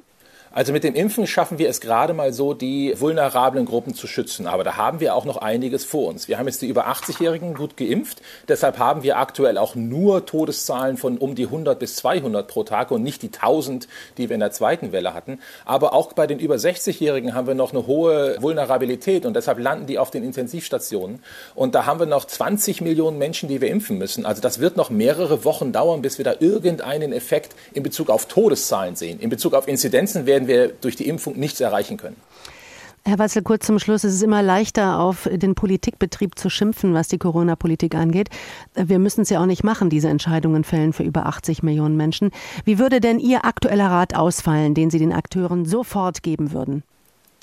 Also 0.55 0.71
mit 0.71 0.85
dem 0.85 0.95
Impfen 0.95 1.27
schaffen 1.27 1.57
wir 1.57 1.67
es 1.67 1.81
gerade 1.81 2.13
mal 2.13 2.31
so, 2.31 2.53
die 2.53 2.97
vulnerablen 2.97 3.65
Gruppen 3.65 3.93
zu 3.93 4.07
schützen. 4.07 4.47
Aber 4.47 4.63
da 4.63 4.77
haben 4.77 5.01
wir 5.01 5.13
auch 5.13 5.25
noch 5.25 5.35
einiges 5.35 5.83
vor 5.83 6.07
uns. 6.07 6.29
Wir 6.29 6.39
haben 6.39 6.47
jetzt 6.47 6.61
die 6.61 6.69
über 6.69 6.87
80-Jährigen 6.87 7.55
gut 7.55 7.75
geimpft. 7.75 8.21
Deshalb 8.47 8.79
haben 8.79 9.03
wir 9.03 9.17
aktuell 9.17 9.57
auch 9.57 9.75
nur 9.75 10.25
Todeszahlen 10.25 10.95
von 10.95 11.17
um 11.17 11.35
die 11.35 11.47
100 11.47 11.77
bis 11.77 11.97
200 11.97 12.47
pro 12.47 12.63
Tag 12.63 12.91
und 12.91 13.03
nicht 13.03 13.21
die 13.21 13.33
1000, 13.33 13.89
die 14.17 14.29
wir 14.29 14.33
in 14.33 14.39
der 14.39 14.51
zweiten 14.51 14.93
Welle 14.93 15.13
hatten. 15.13 15.39
Aber 15.65 15.91
auch 15.91 16.13
bei 16.13 16.25
den 16.25 16.39
über 16.39 16.55
60-Jährigen 16.55 17.33
haben 17.33 17.47
wir 17.47 17.53
noch 17.53 17.73
eine 17.73 17.85
hohe 17.85 18.41
Vulnerabilität 18.41 19.25
und 19.25 19.35
deshalb 19.35 19.59
landen 19.59 19.87
die 19.87 19.99
auf 19.99 20.09
den 20.09 20.23
Intensivstationen. 20.23 21.21
Und 21.53 21.75
da 21.75 21.85
haben 21.85 21.99
wir 21.99 22.07
noch 22.07 22.23
20 22.23 22.79
Millionen 22.79 23.17
Menschen, 23.17 23.49
die 23.49 23.59
wir 23.59 23.69
impfen 23.69 23.97
müssen. 23.97 24.25
Also 24.25 24.41
das 24.41 24.61
wird 24.61 24.77
noch 24.77 24.89
mehrere 24.89 25.43
Wochen 25.43 25.73
dauern, 25.73 26.01
bis 26.01 26.17
wir 26.17 26.23
da 26.23 26.35
irgendeinen 26.39 27.11
Effekt 27.11 27.57
in 27.73 27.83
Bezug 27.83 28.09
auf 28.09 28.27
Todeszahlen 28.27 28.95
sehen. 28.95 29.19
In 29.19 29.29
Bezug 29.29 29.53
auf 29.53 29.67
Inzidenzen 29.67 30.25
werden 30.25 30.44
werden 30.47 30.69
wir 30.69 30.75
durch 30.81 30.95
die 30.95 31.07
Impfung 31.07 31.37
nichts 31.37 31.59
erreichen 31.59 31.97
können. 31.97 32.15
Herr 33.07 33.19
Watzel, 33.19 33.43
kurz 33.43 33.67
zum 33.67 33.77
Schluss. 33.77 34.03
Es 34.03 34.15
ist 34.15 34.23
immer 34.23 34.41
leichter, 34.41 34.99
auf 34.99 35.29
den 35.31 35.53
Politikbetrieb 35.53 36.39
zu 36.39 36.49
schimpfen, 36.49 36.95
was 36.95 37.07
die 37.07 37.19
Corona-Politik 37.19 37.93
angeht. 37.93 38.29
Wir 38.73 38.97
müssen 38.97 39.21
es 39.21 39.29
ja 39.29 39.39
auch 39.39 39.45
nicht 39.45 39.63
machen, 39.63 39.91
diese 39.91 40.09
Entscheidungen 40.09 40.63
fällen 40.63 40.91
für 40.91 41.03
über 41.03 41.27
80 41.27 41.61
Millionen 41.61 41.97
Menschen. 41.97 42.31
Wie 42.63 42.79
würde 42.79 43.01
denn 43.01 43.19
Ihr 43.19 43.45
aktueller 43.45 43.91
Rat 43.91 44.15
ausfallen, 44.15 44.73
den 44.73 44.89
Sie 44.89 44.97
den 44.97 45.13
Akteuren 45.13 45.65
sofort 45.65 46.23
geben 46.23 46.51
würden? 46.51 46.81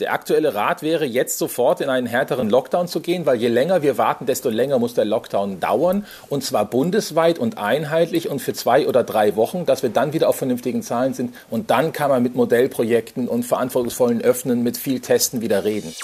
Der 0.02 0.12
aktuelle 0.12 0.56
Rat 0.56 0.82
wäre, 0.82 1.04
jetzt 1.04 1.38
sofort 1.38 1.80
in 1.80 1.88
einen 1.88 2.08
härteren 2.08 2.50
Lockdown 2.50 2.88
zu 2.88 2.98
gehen, 2.98 3.24
weil 3.24 3.36
je 3.36 3.46
länger 3.46 3.82
wir 3.82 3.98
warten, 3.98 4.26
desto 4.26 4.48
länger 4.48 4.80
muss 4.80 4.94
der 4.94 5.04
Lockdown 5.04 5.60
dauern. 5.60 6.06
Und 6.28 6.42
zwar 6.42 6.64
bundesweit 6.64 7.38
und 7.38 7.56
einheitlich 7.56 8.28
und 8.28 8.40
für 8.40 8.52
zwei 8.52 8.88
oder 8.88 9.04
drei 9.04 9.36
Wochen, 9.36 9.64
dass 9.64 9.84
wir 9.84 9.90
dann 9.90 10.12
wieder 10.12 10.28
auf 10.28 10.34
vernünftigen 10.34 10.82
Zahlen 10.82 11.14
sind. 11.14 11.36
Und 11.50 11.70
dann 11.70 11.92
kann 11.92 12.10
man 12.10 12.20
mit 12.20 12.34
Modellprojekten 12.34 13.28
und 13.28 13.44
verantwortungsvollen 13.44 14.22
Öffnen, 14.22 14.64
mit 14.64 14.76
viel 14.76 14.98
Testen 14.98 15.40
wieder 15.40 15.62
reden. 15.62 15.94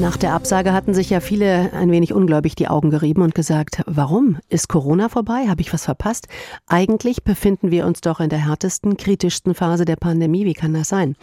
Nach 0.00 0.16
der 0.16 0.32
Absage 0.32 0.72
hatten 0.72 0.94
sich 0.94 1.10
ja 1.10 1.18
viele 1.18 1.72
ein 1.72 1.90
wenig 1.90 2.12
ungläubig 2.12 2.54
die 2.54 2.68
Augen 2.68 2.90
gerieben 2.90 3.22
und 3.22 3.34
gesagt, 3.34 3.82
warum? 3.86 4.38
Ist 4.48 4.68
Corona 4.68 5.08
vorbei? 5.08 5.48
Habe 5.48 5.60
ich 5.60 5.72
was 5.72 5.86
verpasst? 5.86 6.28
Eigentlich 6.68 7.24
befinden 7.24 7.72
wir 7.72 7.84
uns 7.84 8.00
doch 8.00 8.20
in 8.20 8.28
der 8.28 8.46
härtesten, 8.46 8.96
kritischsten 8.96 9.56
Phase 9.56 9.84
der 9.84 9.96
Pandemie. 9.96 10.44
Wie 10.44 10.54
kann 10.54 10.72
das 10.72 10.88
sein? 10.88 11.16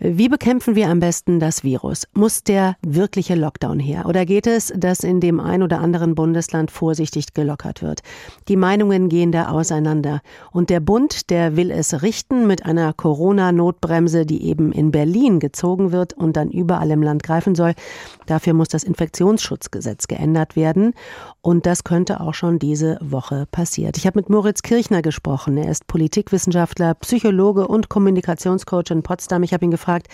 Wie 0.00 0.30
bekämpfen 0.30 0.74
wir 0.74 0.88
am 0.88 1.00
besten 1.00 1.38
das 1.38 1.64
Virus? 1.64 2.08
Muss 2.14 2.42
der 2.42 2.76
wirkliche 2.80 3.34
Lockdown 3.34 3.78
her? 3.78 4.06
Oder 4.06 4.24
geht 4.24 4.46
es, 4.46 4.72
dass 4.74 5.00
in 5.00 5.20
dem 5.20 5.38
ein 5.38 5.62
oder 5.62 5.80
anderen 5.80 6.14
Bundesland 6.14 6.70
vorsichtig 6.70 7.34
gelockert 7.34 7.82
wird? 7.82 8.00
Die 8.48 8.56
Meinungen 8.56 9.10
gehen 9.10 9.32
da 9.32 9.48
auseinander. 9.48 10.22
Und 10.50 10.70
der 10.70 10.80
Bund, 10.80 11.28
der 11.28 11.56
will 11.56 11.70
es 11.70 12.00
richten 12.00 12.46
mit 12.46 12.64
einer 12.64 12.94
Corona-Notbremse, 12.94 14.24
die 14.24 14.46
eben 14.46 14.72
in 14.72 14.92
Berlin 14.92 15.40
gezogen 15.40 15.92
wird 15.92 16.14
und 16.14 16.38
dann 16.38 16.50
überall 16.50 16.90
im 16.90 17.02
Land 17.02 17.22
greifen 17.22 17.54
soll. 17.54 17.74
Dafür 18.26 18.54
muss 18.54 18.68
das 18.68 18.84
Infektionsschutzgesetz 18.84 20.06
geändert 20.06 20.56
werden. 20.56 20.94
Und 21.42 21.66
das 21.66 21.84
könnte 21.84 22.20
auch 22.20 22.34
schon 22.34 22.58
diese 22.58 22.98
Woche 23.00 23.46
passiert. 23.50 23.96
Ich 23.96 24.06
habe 24.06 24.18
mit 24.18 24.30
Moritz 24.30 24.62
Kirchner 24.62 25.02
gesprochen. 25.02 25.56
Er 25.56 25.70
ist 25.70 25.86
Politikwissenschaftler, 25.86 26.94
Psychologe 26.94 27.68
und 27.68 27.88
Kommunikationscoach 27.88 28.90
in 28.90 29.02
Potsdam. 29.02 29.42
Ich 29.42 29.52
habe 29.52 29.64
ihn 29.64 29.70
gefragt, 29.70 30.08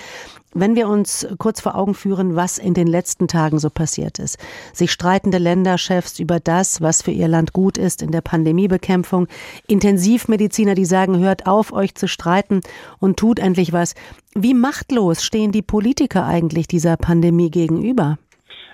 wenn 0.52 0.74
wir 0.74 0.88
uns 0.88 1.26
kurz 1.38 1.60
vor 1.60 1.76
Augen 1.76 1.94
führen, 1.94 2.34
was 2.34 2.58
in 2.58 2.74
den 2.74 2.88
letzten 2.88 3.28
Tagen 3.28 3.58
so 3.58 3.70
passiert 3.70 4.18
ist. 4.18 4.38
Sich 4.72 4.90
streitende 4.90 5.38
Länderchefs 5.38 6.18
über 6.18 6.40
das, 6.40 6.80
was 6.80 7.02
für 7.02 7.12
ihr 7.12 7.28
Land 7.28 7.52
gut 7.52 7.78
ist 7.78 8.02
in 8.02 8.10
der 8.10 8.20
Pandemiebekämpfung. 8.20 9.28
Intensivmediziner, 9.68 10.74
die 10.74 10.84
sagen, 10.84 11.18
hört 11.18 11.46
auf, 11.46 11.72
euch 11.72 11.94
zu 11.94 12.08
streiten 12.08 12.60
und 12.98 13.16
tut 13.16 13.38
endlich 13.38 13.72
was. 13.72 13.94
Wie 14.34 14.54
machtlos 14.54 15.24
stehen 15.24 15.50
die 15.50 15.60
Politiker 15.62 16.24
eigentlich 16.24 16.68
dieser 16.68 16.96
Pandemie 16.96 17.50
gegenüber? 17.50 18.16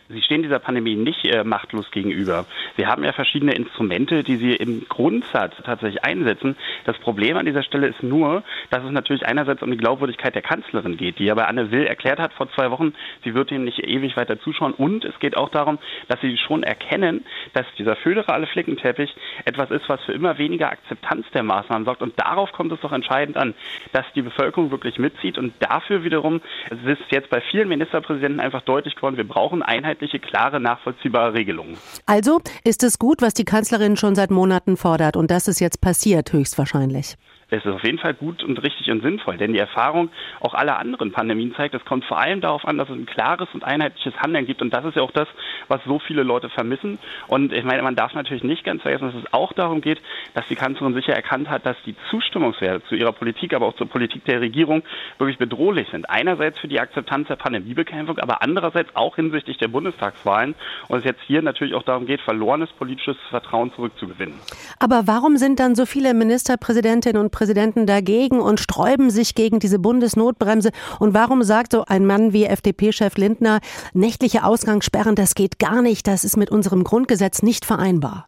Sie 0.09 0.23
stehen 0.23 0.43
dieser 0.43 0.61
Pandemie 0.61 0.95
nicht 0.95 1.25
äh, 1.27 1.43
machtlos 1.43 1.91
gegenüber. 1.91 2.47
Sie 2.77 2.87
haben 2.87 3.03
ja 3.03 3.13
verschiedene 3.13 3.55
Instrumente, 3.55 4.23
die 4.23 4.37
Sie 4.37 4.55
im 4.55 4.87
Grundsatz 4.89 5.55
tatsächlich 5.65 6.05
einsetzen. 6.05 6.57
Das 6.85 6.97
Problem 6.99 7.37
an 7.37 7.47
dieser 7.47 7.63
Stelle 7.63 7.89
ist 7.89 8.03
nur, 8.03 8.45
dass 8.71 8.85
es 8.85 8.91
natürlich 8.91 9.27
einerseits 9.27 9.63
um 9.63 9.71
die 9.71 9.77
Glaubwürdigkeit 9.77 10.35
der 10.35 10.43
Kanzlerin 10.43 10.97
geht, 10.97 11.19
die 11.19 11.25
ja 11.25 11.35
bei 11.35 11.47
Anne 11.47 11.73
Will 11.73 11.87
erklärt 11.87 12.21
hat 12.21 12.33
vor 12.33 12.49
zwei 12.53 12.71
Wochen, 12.71 12.95
sie 13.25 13.35
wird 13.35 13.51
ihm 13.51 13.65
nicht 13.65 13.81
ewig 13.81 14.17
weiter 14.17 14.39
zuschauen. 14.41 14.73
Und 14.73 15.05
es 15.05 15.19
geht 15.19 15.37
auch 15.37 15.49
darum, 15.49 15.79
dass 16.09 16.21
sie 16.21 16.37
schon 16.37 16.63
erkennen, 16.63 17.25
dass 17.53 17.67
dieser 17.79 17.97
föderale 17.97 18.47
Flickenteppich 18.47 19.15
etwas 19.45 19.71
ist, 19.71 19.89
was 19.89 20.01
für 20.05 20.13
immer 20.13 20.39
weniger 20.39 20.71
Akzeptanz 20.71 21.27
der 21.35 21.43
Maßnahmen 21.43 21.85
sorgt. 21.85 22.03
Und 22.03 22.19
darauf 22.19 22.53
kommt 22.53 22.71
es 22.73 22.81
doch 22.81 22.93
entscheidend 22.93 23.37
an, 23.37 23.55
dass 23.93 24.05
die 24.15 24.23
Bevölkerung 24.23 24.71
wirklich 24.71 24.99
mitzieht. 24.99 25.37
Und 25.39 25.55
dafür 25.61 26.05
wiederum 26.05 26.41
ist 26.71 27.11
jetzt 27.11 27.31
bei 27.31 27.41
vielen 27.41 27.69
Ministerpräsidenten 27.69 28.41
einfach 28.41 28.63
deutlich 28.63 28.95
geworden, 28.95 29.17
wir 29.17 29.27
brauchen 29.27 29.63
einheitliche, 29.97 30.19
klare, 30.19 30.61
nachvollziehbare 30.61 31.35
Regelungen. 31.35 31.77
Also 32.07 32.41
ist 32.65 32.83
es 32.83 32.99
gut, 32.99 33.23
was 33.23 33.35
die 33.35 33.45
Kanzlerin 33.45 33.97
schon 33.97 34.15
seit 34.15 34.31
Monaten 34.31 34.77
fordert. 34.77 35.17
Und 35.17 35.31
das 35.31 35.49
ist 35.49 35.61
jetzt 35.61 35.81
passiert, 35.81 36.33
höchstwahrscheinlich 36.33 37.17
es 37.49 37.65
ist 37.65 37.73
auf 37.73 37.85
jeden 37.85 37.99
Fall 37.99 38.15
gut 38.15 38.43
und 38.43 38.61
richtig 38.63 38.91
und 38.91 39.03
sinnvoll. 39.03 39.37
Denn 39.37 39.53
die 39.53 39.59
Erfahrung 39.59 40.11
auch 40.41 40.55
aller 40.55 40.79
anderen 40.79 41.13
Pandemien 41.13 41.55
zeigt, 41.55 41.75
es 41.75 41.85
kommt 41.85 42.05
vor 42.05 42.19
allem 42.19 42.41
darauf 42.41 42.65
an, 42.65 42.77
dass 42.77 42.89
es 42.89 42.97
ein 42.97 43.07
klares 43.07 43.49
und 43.55 43.63
einheitliches 43.63 44.15
Handeln 44.21 44.47
gibt. 44.47 44.63
Und 44.63 44.75
das 44.75 44.85
ist 44.85 44.97
ja 44.97 45.03
auch 45.03 45.13
das, 45.13 45.29
was 45.69 45.81
so 45.85 46.01
viele 46.01 46.25
Leute 46.25 46.49
vermissen. 46.49 46.99
Und 47.29 47.53
ich 47.53 47.65
meine, 47.65 47.83
man 47.83 47.95
darf 47.95 48.15
natürlich 48.15 48.43
nicht 48.43 48.65
ganz 48.65 48.83
vergessen, 48.83 49.13
dass 49.13 49.23
es 49.23 49.33
auch 49.33 49.53
darum 49.53 49.81
geht, 49.81 50.01
dass 50.35 50.47
die 50.49 50.57
Kanzlerin 50.57 50.95
sicher 50.95 51.13
erkannt 51.13 51.49
hat, 51.49 51.65
dass 51.65 51.77
die 51.87 51.95
Zustimmungswerte 52.11 52.85
zu 52.89 52.97
ihrer 52.97 53.13
Politik, 53.13 53.55
aber 53.55 53.67
auch 53.67 53.77
zur 53.77 53.89
Politik 53.89 54.25
der 54.25 54.41
Regierung 54.41 54.83
wirklich 55.19 55.39
bedrohlich 55.39 55.89
sind. 55.91 56.11
Einerseits 56.11 56.59
für 56.59 56.69
die 56.69 56.81
Akzeptanz 56.81 57.29
der 57.29 57.37
Pandemiebekämpfung, 57.37 58.19
aber 58.19 58.43
andererseits 58.43 58.91
auch 58.95 59.15
hinsichtlich 59.15 59.57
der 59.59 59.69
Bundestagswahlen. 59.69 60.57
Und 60.89 60.99
es 60.99 61.05
jetzt 61.05 61.21
hier 61.27 61.43
natürlich 61.43 61.75
auch 61.75 61.85
darum 61.85 62.07
geht, 62.07 62.21
verlorenes 62.23 62.71
politisches 62.73 63.17
Vertrauen 63.31 63.73
zurückzugewinnen. 63.75 64.35
Aber 64.81 65.07
warum 65.07 65.37
sind 65.37 65.61
dann 65.61 65.77
so 65.77 65.87
viele 65.87 66.13
Ministerpräsidentinnen 66.13 67.23
und 67.23 67.36
Präsidenten 67.37 67.85
dagegen 67.85 68.41
und 68.41 68.61
sträuben 68.61 69.11
sich 69.11 69.35
gegen 69.35 69.59
diese 69.59 69.79
Bundesnotbremse. 69.79 70.71
Und 70.99 71.13
warum 71.13 71.43
sagt 71.43 71.73
so 71.73 71.85
ein 71.85 72.07
Mann 72.07 72.33
wie 72.33 72.45
FDP-Chef 72.45 73.19
Lindner, 73.19 73.61
nächtliche 73.93 74.43
Ausgangssperren, 74.43 75.17
das 75.17 75.35
geht 75.35 75.59
gar 75.59 75.83
nicht, 75.83 76.07
das 76.07 76.25
ist 76.25 76.39
mit 76.39 76.51
unserem 76.51 76.83
Grundgesetz 76.83 77.43
nicht 77.43 77.67
vereinbar? 77.67 78.27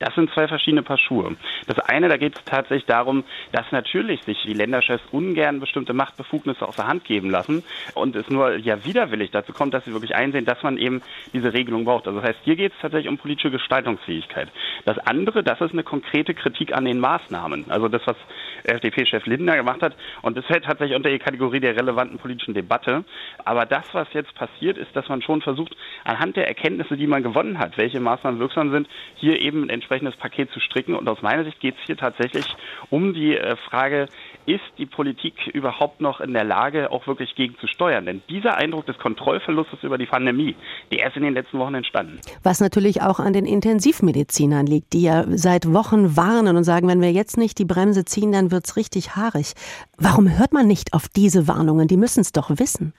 Das 0.00 0.12
sind 0.16 0.28
zwei 0.34 0.48
verschiedene 0.48 0.82
Paar 0.82 0.98
Schuhe. 0.98 1.36
Das 1.68 1.78
eine, 1.78 2.08
da 2.08 2.16
geht 2.16 2.34
es 2.34 2.44
tatsächlich 2.44 2.84
darum, 2.84 3.22
dass 3.52 3.70
natürlich 3.70 4.22
sich 4.24 4.42
die 4.42 4.52
Länderchefs 4.52 5.04
ungern 5.12 5.60
bestimmte 5.60 5.92
Machtbefugnisse 5.92 6.66
aus 6.66 6.74
der 6.74 6.88
Hand 6.88 7.04
geben 7.04 7.30
lassen 7.30 7.62
und 7.94 8.16
es 8.16 8.28
nur 8.28 8.56
ja 8.56 8.84
widerwillig 8.84 9.30
dazu 9.30 9.52
kommt, 9.52 9.72
dass 9.72 9.84
sie 9.84 9.92
wirklich 9.92 10.16
einsehen, 10.16 10.46
dass 10.46 10.60
man 10.64 10.78
eben 10.78 11.00
diese 11.32 11.52
Regelung 11.52 11.84
braucht. 11.84 12.08
Also 12.08 12.18
das 12.18 12.30
heißt, 12.30 12.40
hier 12.42 12.56
geht 12.56 12.72
es 12.72 12.78
tatsächlich 12.80 13.08
um 13.08 13.18
politische 13.18 13.52
Gestaltungsfähigkeit. 13.52 14.48
Das 14.84 14.98
andere, 14.98 15.44
das 15.44 15.60
ist 15.60 15.72
eine 15.72 15.84
konkrete 15.84 16.34
Kritik 16.34 16.74
an 16.74 16.84
den 16.84 16.98
Maßnahmen. 16.98 17.66
Also 17.68 17.86
das, 17.86 18.02
was 18.04 18.16
FDP-Chef 18.64 19.26
Lindner 19.26 19.56
gemacht 19.56 19.80
hat. 19.80 19.94
Und 20.22 20.36
das 20.36 20.44
fällt 20.46 20.64
tatsächlich 20.64 20.96
unter 20.96 21.10
die 21.10 21.18
Kategorie 21.20 21.60
der 21.60 21.76
relevanten 21.76 22.18
politischen 22.18 22.54
Debatte. 22.54 23.04
Aber 23.44 23.64
das, 23.64 23.84
was 23.92 24.08
jetzt 24.12 24.34
passiert, 24.34 24.76
ist, 24.76 24.94
dass 24.96 25.08
man 25.08 25.22
schon 25.22 25.40
versucht, 25.40 25.76
anhand 26.02 26.36
der 26.36 26.48
Erkenntnisse, 26.48 26.96
die 26.96 27.06
man 27.06 27.22
gewonnen 27.22 27.58
hat, 27.58 27.78
welche 27.78 28.00
Maßnahmen 28.00 28.40
wirksam 28.40 28.72
sind, 28.72 28.88
hier 29.14 29.40
eben 29.40 29.68
entsprechend 29.68 29.83
entsprechendes 29.84 30.16
Paket 30.16 30.50
zu 30.50 30.60
stricken. 30.60 30.94
Und 30.94 31.08
aus 31.08 31.20
meiner 31.22 31.44
Sicht 31.44 31.60
geht 31.60 31.74
es 31.78 31.86
hier 31.86 31.96
tatsächlich 31.96 32.46
um 32.90 33.12
die 33.12 33.36
äh, 33.36 33.56
Frage, 33.68 34.06
ist 34.46 34.62
die 34.78 34.86
Politik 34.86 35.46
überhaupt 35.48 36.00
noch 36.00 36.20
in 36.20 36.32
der 36.32 36.44
Lage, 36.44 36.90
auch 36.90 37.06
wirklich 37.06 37.34
gegen 37.34 37.56
zu 37.58 37.66
steuern? 37.66 38.06
Denn 38.06 38.22
dieser 38.28 38.56
Eindruck 38.56 38.86
des 38.86 38.98
Kontrollverlustes 38.98 39.82
über 39.82 39.98
die 39.98 40.06
Pandemie, 40.06 40.56
der 40.92 41.08
ist 41.08 41.16
in 41.16 41.22
den 41.22 41.34
letzten 41.34 41.58
Wochen 41.58 41.74
entstanden. 41.74 42.20
Was 42.42 42.60
natürlich 42.60 43.02
auch 43.02 43.20
an 43.20 43.32
den 43.32 43.46
Intensivmedizinern 43.46 44.66
liegt, 44.66 44.92
die 44.92 45.02
ja 45.02 45.24
seit 45.28 45.72
Wochen 45.72 46.16
warnen 46.16 46.56
und 46.56 46.64
sagen, 46.64 46.88
wenn 46.88 47.00
wir 47.00 47.12
jetzt 47.12 47.36
nicht 47.36 47.58
die 47.58 47.64
Bremse 47.64 48.04
ziehen, 48.04 48.32
dann 48.32 48.50
wird 48.50 48.66
es 48.66 48.76
richtig 48.76 49.16
haarig. 49.16 49.54
Warum 49.98 50.38
hört 50.38 50.52
man 50.52 50.66
nicht 50.66 50.92
auf 50.92 51.08
diese 51.08 51.48
Warnungen? 51.48 51.88
Die 51.88 51.96
müssen 51.96 52.20
es 52.20 52.32
doch 52.32 52.50
wissen. 52.50 52.92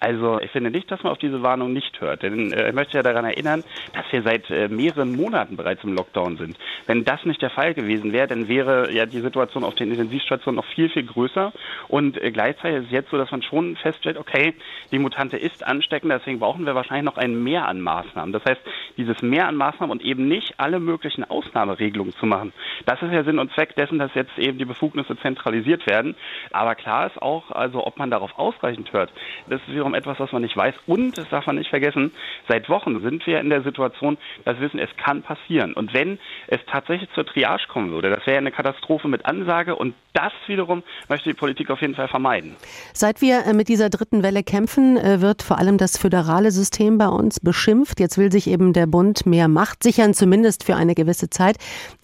Also 0.00 0.40
ich 0.40 0.50
finde 0.50 0.70
nicht, 0.70 0.90
dass 0.90 1.02
man 1.02 1.12
auf 1.12 1.18
diese 1.18 1.42
Warnung 1.42 1.74
nicht 1.74 2.00
hört. 2.00 2.22
Denn 2.22 2.52
äh, 2.52 2.68
ich 2.70 2.74
möchte 2.74 2.96
ja 2.96 3.02
daran 3.02 3.26
erinnern, 3.26 3.62
dass 3.92 4.10
wir 4.10 4.22
seit 4.22 4.50
äh, 4.50 4.68
mehreren 4.68 5.14
Monaten 5.14 5.56
bereits 5.56 5.84
im 5.84 5.94
Lockdown 5.94 6.38
sind. 6.38 6.56
Wenn 6.86 7.04
das 7.04 7.24
nicht 7.26 7.42
der 7.42 7.50
Fall 7.50 7.74
gewesen 7.74 8.12
wäre, 8.12 8.26
dann 8.26 8.48
wäre 8.48 8.90
ja 8.92 9.04
die 9.04 9.20
Situation 9.20 9.62
auf 9.62 9.74
den 9.74 9.90
Intensivstationen 9.90 10.56
noch 10.56 10.64
viel, 10.74 10.88
viel 10.88 11.04
größer. 11.04 11.52
Und 11.88 12.20
äh, 12.20 12.30
gleichzeitig 12.30 12.78
ist 12.78 12.84
es 12.86 12.90
jetzt 12.92 13.10
so, 13.10 13.18
dass 13.18 13.30
man 13.30 13.42
schon 13.42 13.76
feststellt, 13.76 14.16
okay, 14.16 14.54
die 14.90 14.98
Mutante 14.98 15.36
ist 15.36 15.66
ansteckend, 15.66 16.10
deswegen 16.10 16.38
brauchen 16.38 16.64
wir 16.64 16.74
wahrscheinlich 16.74 17.04
noch 17.04 17.18
ein 17.18 17.42
Mehr 17.42 17.68
an 17.68 17.80
Maßnahmen. 17.80 18.32
Das 18.32 18.44
heißt, 18.44 18.60
dieses 18.96 19.20
Mehr 19.20 19.48
an 19.48 19.56
Maßnahmen 19.56 19.90
und 19.92 20.02
eben 20.02 20.28
nicht 20.28 20.54
alle 20.56 20.80
möglichen 20.80 21.24
Ausnahmeregelungen 21.24 22.14
zu 22.14 22.24
machen. 22.24 22.52
Das 22.86 23.02
ist 23.02 23.12
ja 23.12 23.22
Sinn 23.22 23.38
und 23.38 23.52
Zweck 23.52 23.76
dessen, 23.76 23.98
dass 23.98 24.14
jetzt 24.14 24.38
eben 24.38 24.56
die 24.56 24.64
Befugnisse 24.64 25.16
zentralisiert 25.18 25.86
werden. 25.86 26.14
Aber 26.52 26.74
klar 26.74 27.06
ist 27.06 27.20
auch, 27.20 27.50
also 27.50 27.86
ob 27.86 27.98
man 27.98 28.10
darauf 28.10 28.38
ausreichend 28.38 28.92
hört, 28.92 29.12
das 29.48 29.60
ist 29.60 29.68
wiederum 29.72 29.89
wiederum 29.90 29.94
etwas, 29.94 30.18
was 30.18 30.32
man 30.32 30.42
nicht 30.42 30.56
weiß. 30.56 30.74
Und, 30.86 31.18
das 31.18 31.28
darf 31.28 31.46
man 31.46 31.56
nicht 31.56 31.70
vergessen, 31.70 32.12
seit 32.48 32.68
Wochen 32.68 33.00
sind 33.02 33.26
wir 33.26 33.40
in 33.40 33.50
der 33.50 33.62
Situation, 33.62 34.18
dass 34.44 34.56
wir 34.56 34.66
wissen, 34.66 34.78
es 34.78 34.90
kann 34.96 35.22
passieren. 35.22 35.72
Und 35.74 35.94
wenn 35.94 36.18
es 36.48 36.60
tatsächlich 36.70 37.08
zur 37.14 37.26
Triage 37.26 37.66
kommen 37.68 37.90
würde, 37.90 38.10
das 38.10 38.26
wäre 38.26 38.38
eine 38.38 38.52
Katastrophe 38.52 39.08
mit 39.08 39.26
Ansage 39.26 39.76
und 39.76 39.94
das 40.12 40.32
wiederum 40.46 40.82
möchte 41.08 41.28
die 41.28 41.34
Politik 41.34 41.70
auf 41.70 41.80
jeden 41.80 41.94
Fall 41.94 42.08
vermeiden. 42.08 42.56
Seit 42.92 43.20
wir 43.20 43.46
äh, 43.46 43.52
mit 43.52 43.68
dieser 43.68 43.90
dritten 43.90 44.22
Welle 44.22 44.42
kämpfen, 44.42 44.96
äh, 44.96 45.20
wird 45.20 45.42
vor 45.42 45.58
allem 45.58 45.78
das 45.78 45.96
föderale 45.96 46.50
System 46.50 46.98
bei 46.98 47.08
uns 47.08 47.40
beschimpft. 47.40 48.00
Jetzt 48.00 48.18
will 48.18 48.32
sich 48.32 48.48
eben 48.48 48.72
der 48.72 48.86
Bund 48.86 49.26
mehr 49.26 49.48
Macht 49.48 49.82
sichern, 49.82 50.14
zumindest 50.14 50.64
für 50.64 50.76
eine 50.76 50.94
gewisse 50.94 51.30
Zeit. 51.30 51.56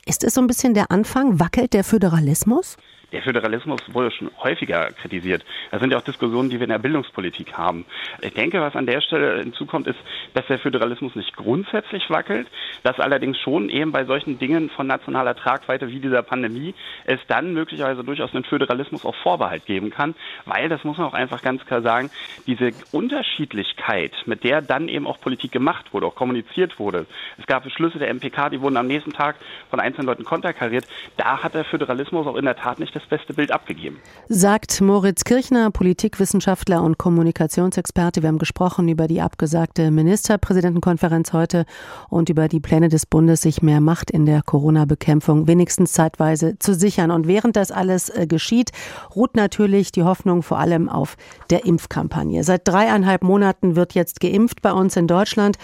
Ist 0.07 0.23
es 0.23 0.35
so 0.35 0.41
ein 0.41 0.47
bisschen 0.47 0.75
der 0.75 0.91
Anfang? 0.91 1.41
Wackelt 1.41 1.75
der 1.75 1.83
Föderalismus? 1.83 2.77
Der 3.13 3.23
Föderalismus 3.23 3.81
wurde 3.93 4.11
schon 4.11 4.31
häufiger 4.43 4.91
kritisiert. 4.91 5.45
Das 5.71 5.81
sind 5.81 5.93
ja 5.93 5.99
auch 5.99 6.03
Diskussionen, 6.03 6.51
die 6.51 6.57
wir 6.57 6.65
in 6.65 6.71
der 6.71 6.81
Bildungspolitik 6.81 7.53
haben. 7.53 7.85
Ich 8.21 8.35
denke, 8.35 8.61
was 8.61 8.75
an 8.75 8.87
der 8.87 9.01
Stelle 9.01 9.39
hinzukommt, 9.39 9.87
ist, 9.87 9.99
dass 10.35 10.45
der 10.49 10.59
Föderalismus 10.59 11.15
nicht 11.15 11.37
grundsätzlich 11.37 12.11
wackelt, 12.11 12.49
dass 12.83 12.99
allerdings 12.99 13.39
schon 13.39 13.69
eben 13.69 13.93
bei 13.93 14.05
solchen 14.05 14.41
Dingen 14.41 14.71
von 14.71 14.89
nationaler 14.89 15.37
Tragweite 15.37 15.89
wie 15.89 16.01
dieser 16.01 16.23
Pandemie 16.23 16.75
es 17.05 17.21
dann 17.29 17.53
möglicherweise 17.53 18.03
durchaus 18.03 18.35
einen 18.35 18.43
Föderalismus 18.43 19.05
auch 19.05 19.15
Vorbehalt 19.15 19.67
geben 19.67 19.91
kann, 19.91 20.17
weil, 20.45 20.69
das 20.69 20.83
muss 20.83 20.99
man 20.99 21.07
auch 21.07 21.15
einfach 21.15 21.43
ganz 21.43 21.65
klar 21.65 21.83
sagen, 21.83 22.11
diese 22.49 22.71
Unterschiedlichkeit, 22.91 24.13
mit 24.27 24.43
der 24.43 24.63
dann 24.63 24.89
eben 24.89 25.07
auch 25.07 25.21
Politik 25.21 25.53
gemacht 25.53 25.95
wurde, 25.95 26.07
auch 26.07 26.17
kommuniziert 26.17 26.81
wurde. 26.81 27.07
Es 27.39 27.47
gab 27.47 27.63
Beschlüsse 27.63 28.01
der 28.01 28.13
MPK, 28.13 28.51
die 28.51 28.61
wurden 28.61 28.77
am 28.77 28.89
nächsten 28.89 29.13
Tag 29.13 29.37
von 29.71 29.79
einzelnen 29.79 30.09
Leuten 30.09 30.25
konterkariert. 30.25 30.87
Da 31.17 31.45
hat 31.45 31.55
der 31.55 31.65
Föderalismus 31.65 32.27
auch 32.27 32.37
in 32.37 32.45
der 32.45 32.57
Tat 32.57 32.81
nicht 32.81 32.96
das 32.97 33.07
beste 33.09 33.35
Bild 33.35 33.53
abgegeben. 33.53 33.99
Sagt 34.29 34.81
Moritz 34.81 35.25
Kirchner, 35.25 35.71
Politikwissenschaftler 35.71 36.83
und 36.83 36.99
Kommunikationsexperte. 36.99 38.23
Wir 38.23 38.29
haben 38.29 38.39
gesprochen 38.39 38.89
über 38.89 39.07
die 39.07 39.21
abgesagte 39.21 39.91
Ministerpräsidentenkonferenz 39.91 41.33
heute 41.33 41.67
und 42.09 42.31
über 42.31 42.49
die 42.49 42.61
Pläne 42.61 42.89
des 42.89 43.07
Bundes, 43.07 43.43
sich 43.43 43.63
mehr 43.63 43.81
Macht 43.81 44.11
in 44.11 44.25
der 44.25 44.43
Corona-Bekämpfung 44.43 45.47
wenigstens 45.47 45.93
zeitweise 45.93 46.59
zu 46.59 46.75
sichern. 46.75 47.11
Und 47.11 47.27
während 47.27 47.57
das 47.57 47.71
alles 47.71 48.09
äh, 48.09 48.27
geschieht, 48.27 48.71
ruht 49.15 49.37
natürlich 49.37 49.93
die 49.93 50.03
Hoffnung 50.03 50.43
vor 50.43 50.59
allem 50.59 50.89
auf 50.89 51.17
der 51.51 51.65
Impfkampagne. 51.67 52.45
Seit 52.45 52.67
dreieinhalb 52.67 53.23
Monaten 53.23 53.77
wird 53.77 53.95
jetzt 53.95 54.21
geimpft 54.21 54.63
bei 54.63 54.73
uns 54.73 54.97
in 54.97 55.07
Deutschland. 55.07 55.59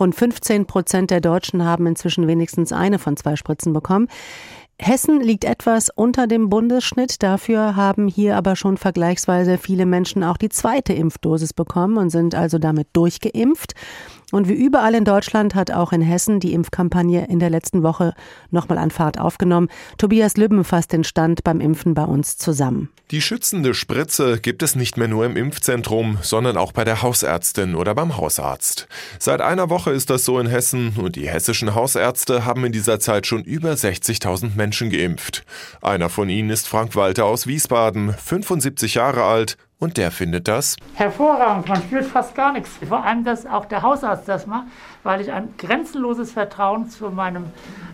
Rund 0.00 0.14
15 0.14 0.66
Prozent 0.66 1.10
der 1.10 1.20
Deutschen 1.20 1.64
haben 1.64 1.86
inzwischen 1.86 2.26
wenigstens 2.26 2.72
eine 2.72 2.98
von 2.98 3.16
zwei 3.16 3.36
Spritzen 3.36 3.72
bekommen. 3.72 4.08
Hessen 4.80 5.20
liegt 5.20 5.44
etwas 5.44 5.90
unter 5.90 6.26
dem 6.26 6.48
Bundesschnitt. 6.48 7.22
Dafür 7.22 7.74
haben 7.74 8.06
hier 8.06 8.36
aber 8.36 8.54
schon 8.54 8.76
vergleichsweise 8.76 9.58
viele 9.58 9.86
Menschen 9.86 10.22
auch 10.22 10.36
die 10.36 10.48
zweite 10.48 10.92
Impfdosis 10.92 11.52
bekommen 11.52 11.96
und 11.96 12.10
sind 12.10 12.34
also 12.34 12.58
damit 12.58 12.88
durchgeimpft. 12.92 13.74
Und 14.30 14.46
wie 14.46 14.54
überall 14.54 14.94
in 14.94 15.06
Deutschland 15.06 15.54
hat 15.54 15.70
auch 15.70 15.90
in 15.90 16.02
Hessen 16.02 16.38
die 16.38 16.52
Impfkampagne 16.52 17.26
in 17.28 17.38
der 17.38 17.48
letzten 17.48 17.82
Woche 17.82 18.12
nochmal 18.50 18.76
an 18.76 18.90
Fahrt 18.90 19.18
aufgenommen. 19.18 19.68
Tobias 19.96 20.36
Lübben 20.36 20.64
fasst 20.64 20.92
den 20.92 21.02
Stand 21.02 21.44
beim 21.44 21.60
Impfen 21.60 21.94
bei 21.94 22.04
uns 22.04 22.36
zusammen. 22.36 22.90
Die 23.10 23.22
schützende 23.22 23.72
Spritze 23.72 24.38
gibt 24.38 24.62
es 24.62 24.76
nicht 24.76 24.98
mehr 24.98 25.08
nur 25.08 25.24
im 25.24 25.34
Impfzentrum, 25.34 26.18
sondern 26.20 26.58
auch 26.58 26.72
bei 26.72 26.84
der 26.84 27.00
Hausärztin 27.00 27.74
oder 27.74 27.94
beim 27.94 28.18
Hausarzt. 28.18 28.86
Seit 29.18 29.40
einer 29.40 29.70
Woche 29.70 29.92
ist 29.92 30.10
das 30.10 30.26
so 30.26 30.38
in 30.38 30.46
Hessen 30.46 30.92
und 30.98 31.16
die 31.16 31.26
hessischen 31.26 31.74
Hausärzte 31.74 32.44
haben 32.44 32.66
in 32.66 32.72
dieser 32.72 33.00
Zeit 33.00 33.26
schon 33.26 33.44
über 33.44 33.72
60.000 33.72 34.56
Menschen 34.56 34.90
geimpft. 34.90 35.44
Einer 35.80 36.10
von 36.10 36.28
ihnen 36.28 36.50
ist 36.50 36.68
Frank 36.68 36.96
Walter 36.96 37.24
aus 37.24 37.46
Wiesbaden, 37.46 38.12
75 38.12 38.96
Jahre 38.96 39.24
alt 39.24 39.56
und 39.78 39.96
der 39.96 40.10
findet 40.10 40.48
das 40.48 40.76
hervorragend. 40.94 41.68
Man 41.68 41.82
spürt 41.82 42.04
fast 42.04 42.34
gar 42.34 42.52
nichts. 42.52 42.70
Vor 42.88 43.04
allem, 43.04 43.24
dass 43.24 43.46
auch 43.46 43.64
der 43.66 43.82
Hausarzt 43.82 44.28
das 44.28 44.46
macht, 44.46 44.66
weil 45.08 45.22
ich 45.22 45.32
ein 45.32 45.54
grenzenloses 45.56 46.32
Vertrauen 46.32 46.90
zu 46.90 47.08
meinem 47.08 47.44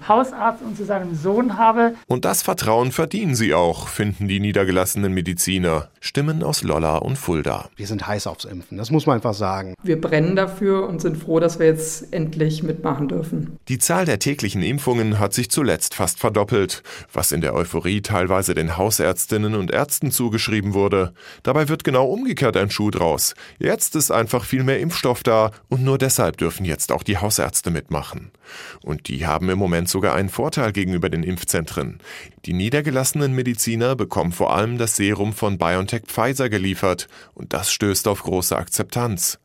Hausarzt 0.09 0.63
und 0.63 0.77
zu 0.77 0.85
seinem 0.85 1.15
Sohn 1.15 1.57
habe. 1.57 1.95
Und 2.09 2.25
das 2.25 2.43
Vertrauen 2.43 2.91
verdienen 2.91 3.37
sie 3.37 3.55
auch, 3.55 3.87
finden 3.87 4.27
die 4.27 4.41
niedergelassenen 4.41 5.15
Mediziner. 5.15 5.91
Stimmen 6.01 6.43
aus 6.43 6.65
Lolla 6.65 6.97
und 6.97 7.17
Fulda. 7.17 7.71
Wir 7.77 7.87
sind 7.87 8.07
heiß 8.07 8.27
aufs 8.27 8.45
Impfen, 8.45 8.77
das 8.77 8.91
muss 8.91 9.07
man 9.07 9.15
einfach 9.15 9.33
sagen. 9.33 9.75
Wir 9.85 10.01
brennen 10.01 10.35
dafür 10.35 10.89
und 10.89 11.01
sind 11.01 11.17
froh, 11.17 11.39
dass 11.39 11.61
wir 11.61 11.67
jetzt 11.67 12.13
endlich 12.13 12.65
mitmachen 12.65 13.07
dürfen. 13.07 13.59
Die 13.69 13.79
Zahl 13.79 14.05
der 14.05 14.19
täglichen 14.19 14.63
Impfungen 14.63 15.21
hat 15.21 15.33
sich 15.33 15.51
zuletzt 15.51 15.95
fast 15.95 16.19
verdoppelt, 16.19 16.83
was 17.13 17.31
in 17.31 17.41
der 17.41 17.55
Euphorie 17.55 18.03
teilweise 18.03 18.55
den 18.55 18.77
Hausärztinnen 18.77 19.55
und 19.55 19.71
Ärzten 19.71 20.11
zugeschrieben 20.11 20.75
wurde. 20.75 21.15
Dabei 21.45 21.69
wird 21.69 21.85
genau 21.85 22.07
umgekehrt 22.07 22.57
ein 22.57 22.71
Schuh 22.71 22.91
draus. 22.91 23.35
Jetzt 23.61 23.95
ist 23.95 24.11
einfach 24.11 24.45
viel 24.45 24.65
mehr 24.65 24.81
Impfstoff 24.81 25.23
da 25.23 25.53
und 25.69 25.85
nur 25.85 25.97
deshalb 25.97 26.39
dürfen 26.39 26.67
jetzt 26.67 26.91
auch 26.91 27.04
die 27.07 27.19
Hausärzte 27.19 27.71
mitmachen. 27.71 28.31
Und 28.83 29.09
die 29.09 29.27
haben 29.27 29.49
im 29.49 29.59
Moment 29.59 29.89
sogar 29.89 30.15
einen 30.15 30.29
Vorteil 30.29 30.73
gegenüber 30.73 31.09
den 31.09 31.23
Impfzentren. 31.23 32.01
Die 32.45 32.53
niedergelassenen 32.53 33.35
Mediziner 33.35 33.97
bekommen 33.97 34.33
vor 34.33 34.55
allem 34.55 34.79
das 34.79 34.97
Serum 34.97 35.33
von 35.33 35.59
BioNTech 35.59 36.05
Pfizer 36.07 36.49
geliefert 36.49 37.09
und 37.35 37.53
das 37.53 37.73
stößt 37.73 38.09
auf 38.09 38.23
große 38.23 38.57
Akzeptanz. 38.57 39.39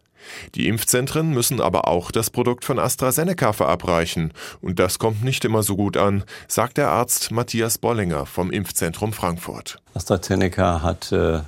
Die 0.55 0.67
Impfzentren 0.67 1.31
müssen 1.31 1.61
aber 1.61 1.87
auch 1.87 2.11
das 2.11 2.29
Produkt 2.29 2.65
von 2.65 2.79
AstraZeneca 2.79 3.53
verabreichen. 3.53 4.33
Und 4.61 4.79
das 4.79 4.99
kommt 4.99 5.23
nicht 5.23 5.45
immer 5.45 5.63
so 5.63 5.75
gut 5.75 5.97
an, 5.97 6.23
sagt 6.47 6.77
der 6.77 6.89
Arzt 6.89 7.31
Matthias 7.31 7.77
Bollinger 7.77 8.25
vom 8.25 8.51
Impfzentrum 8.51 9.13
Frankfurt. 9.13 9.79
AstraZeneca 9.93 10.81
hat 10.81 11.11
äh, 11.11 11.41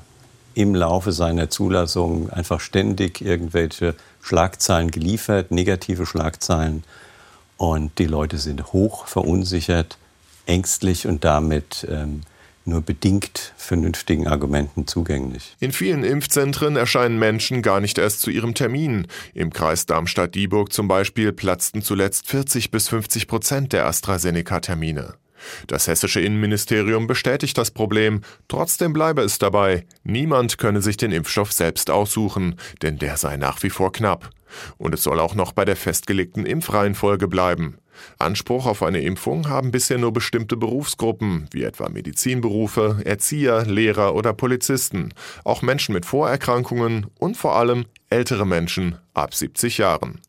im 0.53 0.75
Laufe 0.75 1.11
seiner 1.11 1.49
Zulassung 1.49 2.29
einfach 2.29 2.59
ständig 2.59 3.21
irgendwelche 3.21 3.95
Schlagzeilen 4.21 4.91
geliefert, 4.91 5.51
negative 5.51 6.05
Schlagzeilen. 6.05 6.83
Und 7.57 7.99
die 7.99 8.05
Leute 8.05 8.37
sind 8.37 8.73
hoch 8.73 9.07
verunsichert, 9.07 9.97
ängstlich 10.45 11.07
und 11.07 11.23
damit 11.23 11.85
ähm, 11.89 12.21
nur 12.65 12.81
bedingt 12.81 13.53
vernünftigen 13.57 14.27
Argumenten 14.27 14.87
zugänglich. 14.87 15.55
In 15.59 15.71
vielen 15.71 16.03
Impfzentren 16.03 16.75
erscheinen 16.75 17.17
Menschen 17.17 17.61
gar 17.61 17.79
nicht 17.79 17.97
erst 17.97 18.21
zu 18.21 18.29
ihrem 18.29 18.53
Termin. 18.53 19.07
Im 19.33 19.51
Kreis 19.51 19.85
Darmstadt-Dieburg 19.85 20.71
zum 20.71 20.87
Beispiel 20.87 21.31
platzten 21.33 21.81
zuletzt 21.81 22.27
40 22.27 22.71
bis 22.71 22.89
50 22.89 23.27
Prozent 23.27 23.73
der 23.73 23.85
AstraZeneca-Termine. 23.87 25.15
Das 25.67 25.87
hessische 25.87 26.21
Innenministerium 26.21 27.07
bestätigt 27.07 27.57
das 27.57 27.71
Problem, 27.71 28.21
trotzdem 28.47 28.93
bleibe 28.93 29.21
es 29.21 29.39
dabei, 29.39 29.85
niemand 30.03 30.57
könne 30.57 30.81
sich 30.81 30.97
den 30.97 31.11
Impfstoff 31.11 31.51
selbst 31.51 31.89
aussuchen, 31.89 32.55
denn 32.81 32.97
der 32.97 33.17
sei 33.17 33.37
nach 33.37 33.61
wie 33.63 33.69
vor 33.69 33.91
knapp. 33.91 34.29
Und 34.77 34.93
es 34.93 35.03
soll 35.03 35.19
auch 35.19 35.35
noch 35.35 35.53
bei 35.53 35.65
der 35.65 35.75
festgelegten 35.75 36.45
Impfreihenfolge 36.45 37.27
bleiben. 37.27 37.77
Anspruch 38.17 38.65
auf 38.65 38.83
eine 38.83 39.01
Impfung 39.01 39.49
haben 39.49 39.71
bisher 39.71 39.97
nur 39.97 40.13
bestimmte 40.13 40.57
Berufsgruppen, 40.57 41.47
wie 41.51 41.63
etwa 41.63 41.89
Medizinberufe, 41.89 43.01
Erzieher, 43.05 43.65
Lehrer 43.65 44.15
oder 44.15 44.33
Polizisten, 44.33 45.13
auch 45.43 45.61
Menschen 45.61 45.93
mit 45.93 46.05
Vorerkrankungen 46.05 47.07
und 47.19 47.37
vor 47.37 47.55
allem 47.55 47.85
ältere 48.09 48.45
Menschen 48.45 48.97
ab 49.13 49.33
70 49.33 49.77
Jahren. 49.77 50.19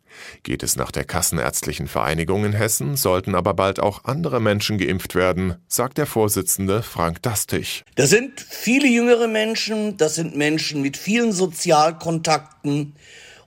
Geht 0.43 0.63
es 0.63 0.77
nach 0.77 0.91
der 0.91 1.05
Kassenärztlichen 1.05 1.89
Vereinigung 1.89 2.45
in 2.45 2.53
Hessen, 2.53 2.97
sollten 2.97 3.35
aber 3.35 3.55
bald 3.55 3.81
auch 3.81 4.05
andere 4.05 4.41
Menschen 4.41 4.79
geimpft 4.79 5.15
werden, 5.15 5.57
sagt 5.69 5.99
der 5.99 6.07
Vorsitzende 6.07 6.83
Frank 6.83 7.23
Dastig. 7.23 7.85
Das 7.95 8.11
sind 8.11 8.41
viele 8.41 8.89
jüngere 8.89 9.29
Menschen, 9.29 9.97
das 9.97 10.15
sind 10.17 10.37
Menschen 10.37 10.83
mit 10.83 10.97
vielen 10.97 11.33
Sozialkontakten 11.33 12.95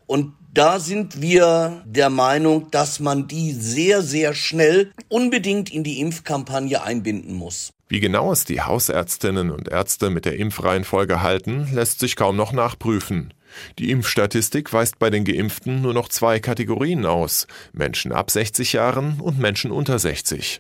und 0.06 0.34
da 0.54 0.80
sind 0.80 1.22
wir 1.22 1.84
der 1.86 2.10
Meinung, 2.10 2.72
dass 2.72 3.02
man 3.02 3.28
die 3.28 3.52
sehr, 3.52 4.02
sehr 4.02 4.34
schnell 4.34 4.92
unbedingt 5.10 5.70
in 5.70 5.84
die 5.84 6.00
Impfkampagne 6.00 6.82
einbinden 6.82 7.36
muss. 7.36 7.72
Wie 7.90 8.00
genau 8.00 8.32
es 8.32 8.46
die 8.46 8.62
Hausärztinnen 8.62 9.52
und 9.52 9.68
Ärzte 9.68 10.10
mit 10.10 10.26
der 10.26 10.38
Impfreihenfolge 10.38 11.22
halten, 11.22 11.68
lässt 11.74 12.00
sich 12.00 12.16
kaum 12.16 12.36
noch 12.36 12.54
nachprüfen. 12.54 13.34
Die 13.80 13.92
Impfstatistik 13.92 14.72
weist 14.74 15.00
bei 15.00 15.10
den 15.10 15.26
Geimpften 15.26 15.82
nur 15.82 15.94
noch 15.94 16.10
zwei 16.10 16.40
Kategorien 16.40 17.06
aus 17.06 17.48
Menschen 17.74 18.12
ab 18.12 18.32
60 18.32 18.74
Jahren 18.74 19.20
und 19.20 19.40
Menschen 19.40 19.72
unter 19.72 20.00
60. 20.00 20.60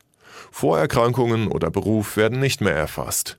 Vorerkrankungen 0.51 1.47
oder 1.47 1.71
Beruf 1.71 2.17
werden 2.17 2.39
nicht 2.39 2.61
mehr 2.61 2.75
erfasst. 2.75 3.37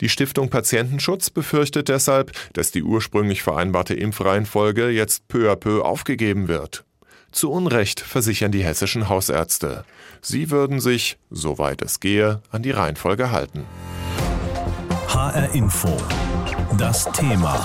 Die 0.00 0.08
Stiftung 0.08 0.50
Patientenschutz 0.50 1.30
befürchtet 1.30 1.88
deshalb, 1.88 2.32
dass 2.52 2.70
die 2.70 2.82
ursprünglich 2.82 3.42
vereinbarte 3.42 3.94
Impfreihenfolge 3.94 4.90
jetzt 4.90 5.28
peu 5.28 5.50
à 5.50 5.56
peu 5.56 5.82
aufgegeben 5.82 6.48
wird. 6.48 6.84
Zu 7.32 7.50
Unrecht 7.50 8.00
versichern 8.00 8.52
die 8.52 8.62
hessischen 8.62 9.08
Hausärzte. 9.08 9.84
Sie 10.20 10.50
würden 10.50 10.80
sich, 10.80 11.18
soweit 11.30 11.80
es 11.80 11.98
gehe, 11.98 12.42
an 12.50 12.62
die 12.62 12.72
Reihenfolge 12.72 13.30
halten. 13.30 13.64
HR 15.08 15.54
Info. 15.54 15.96
Das 16.76 17.10
Thema. 17.12 17.64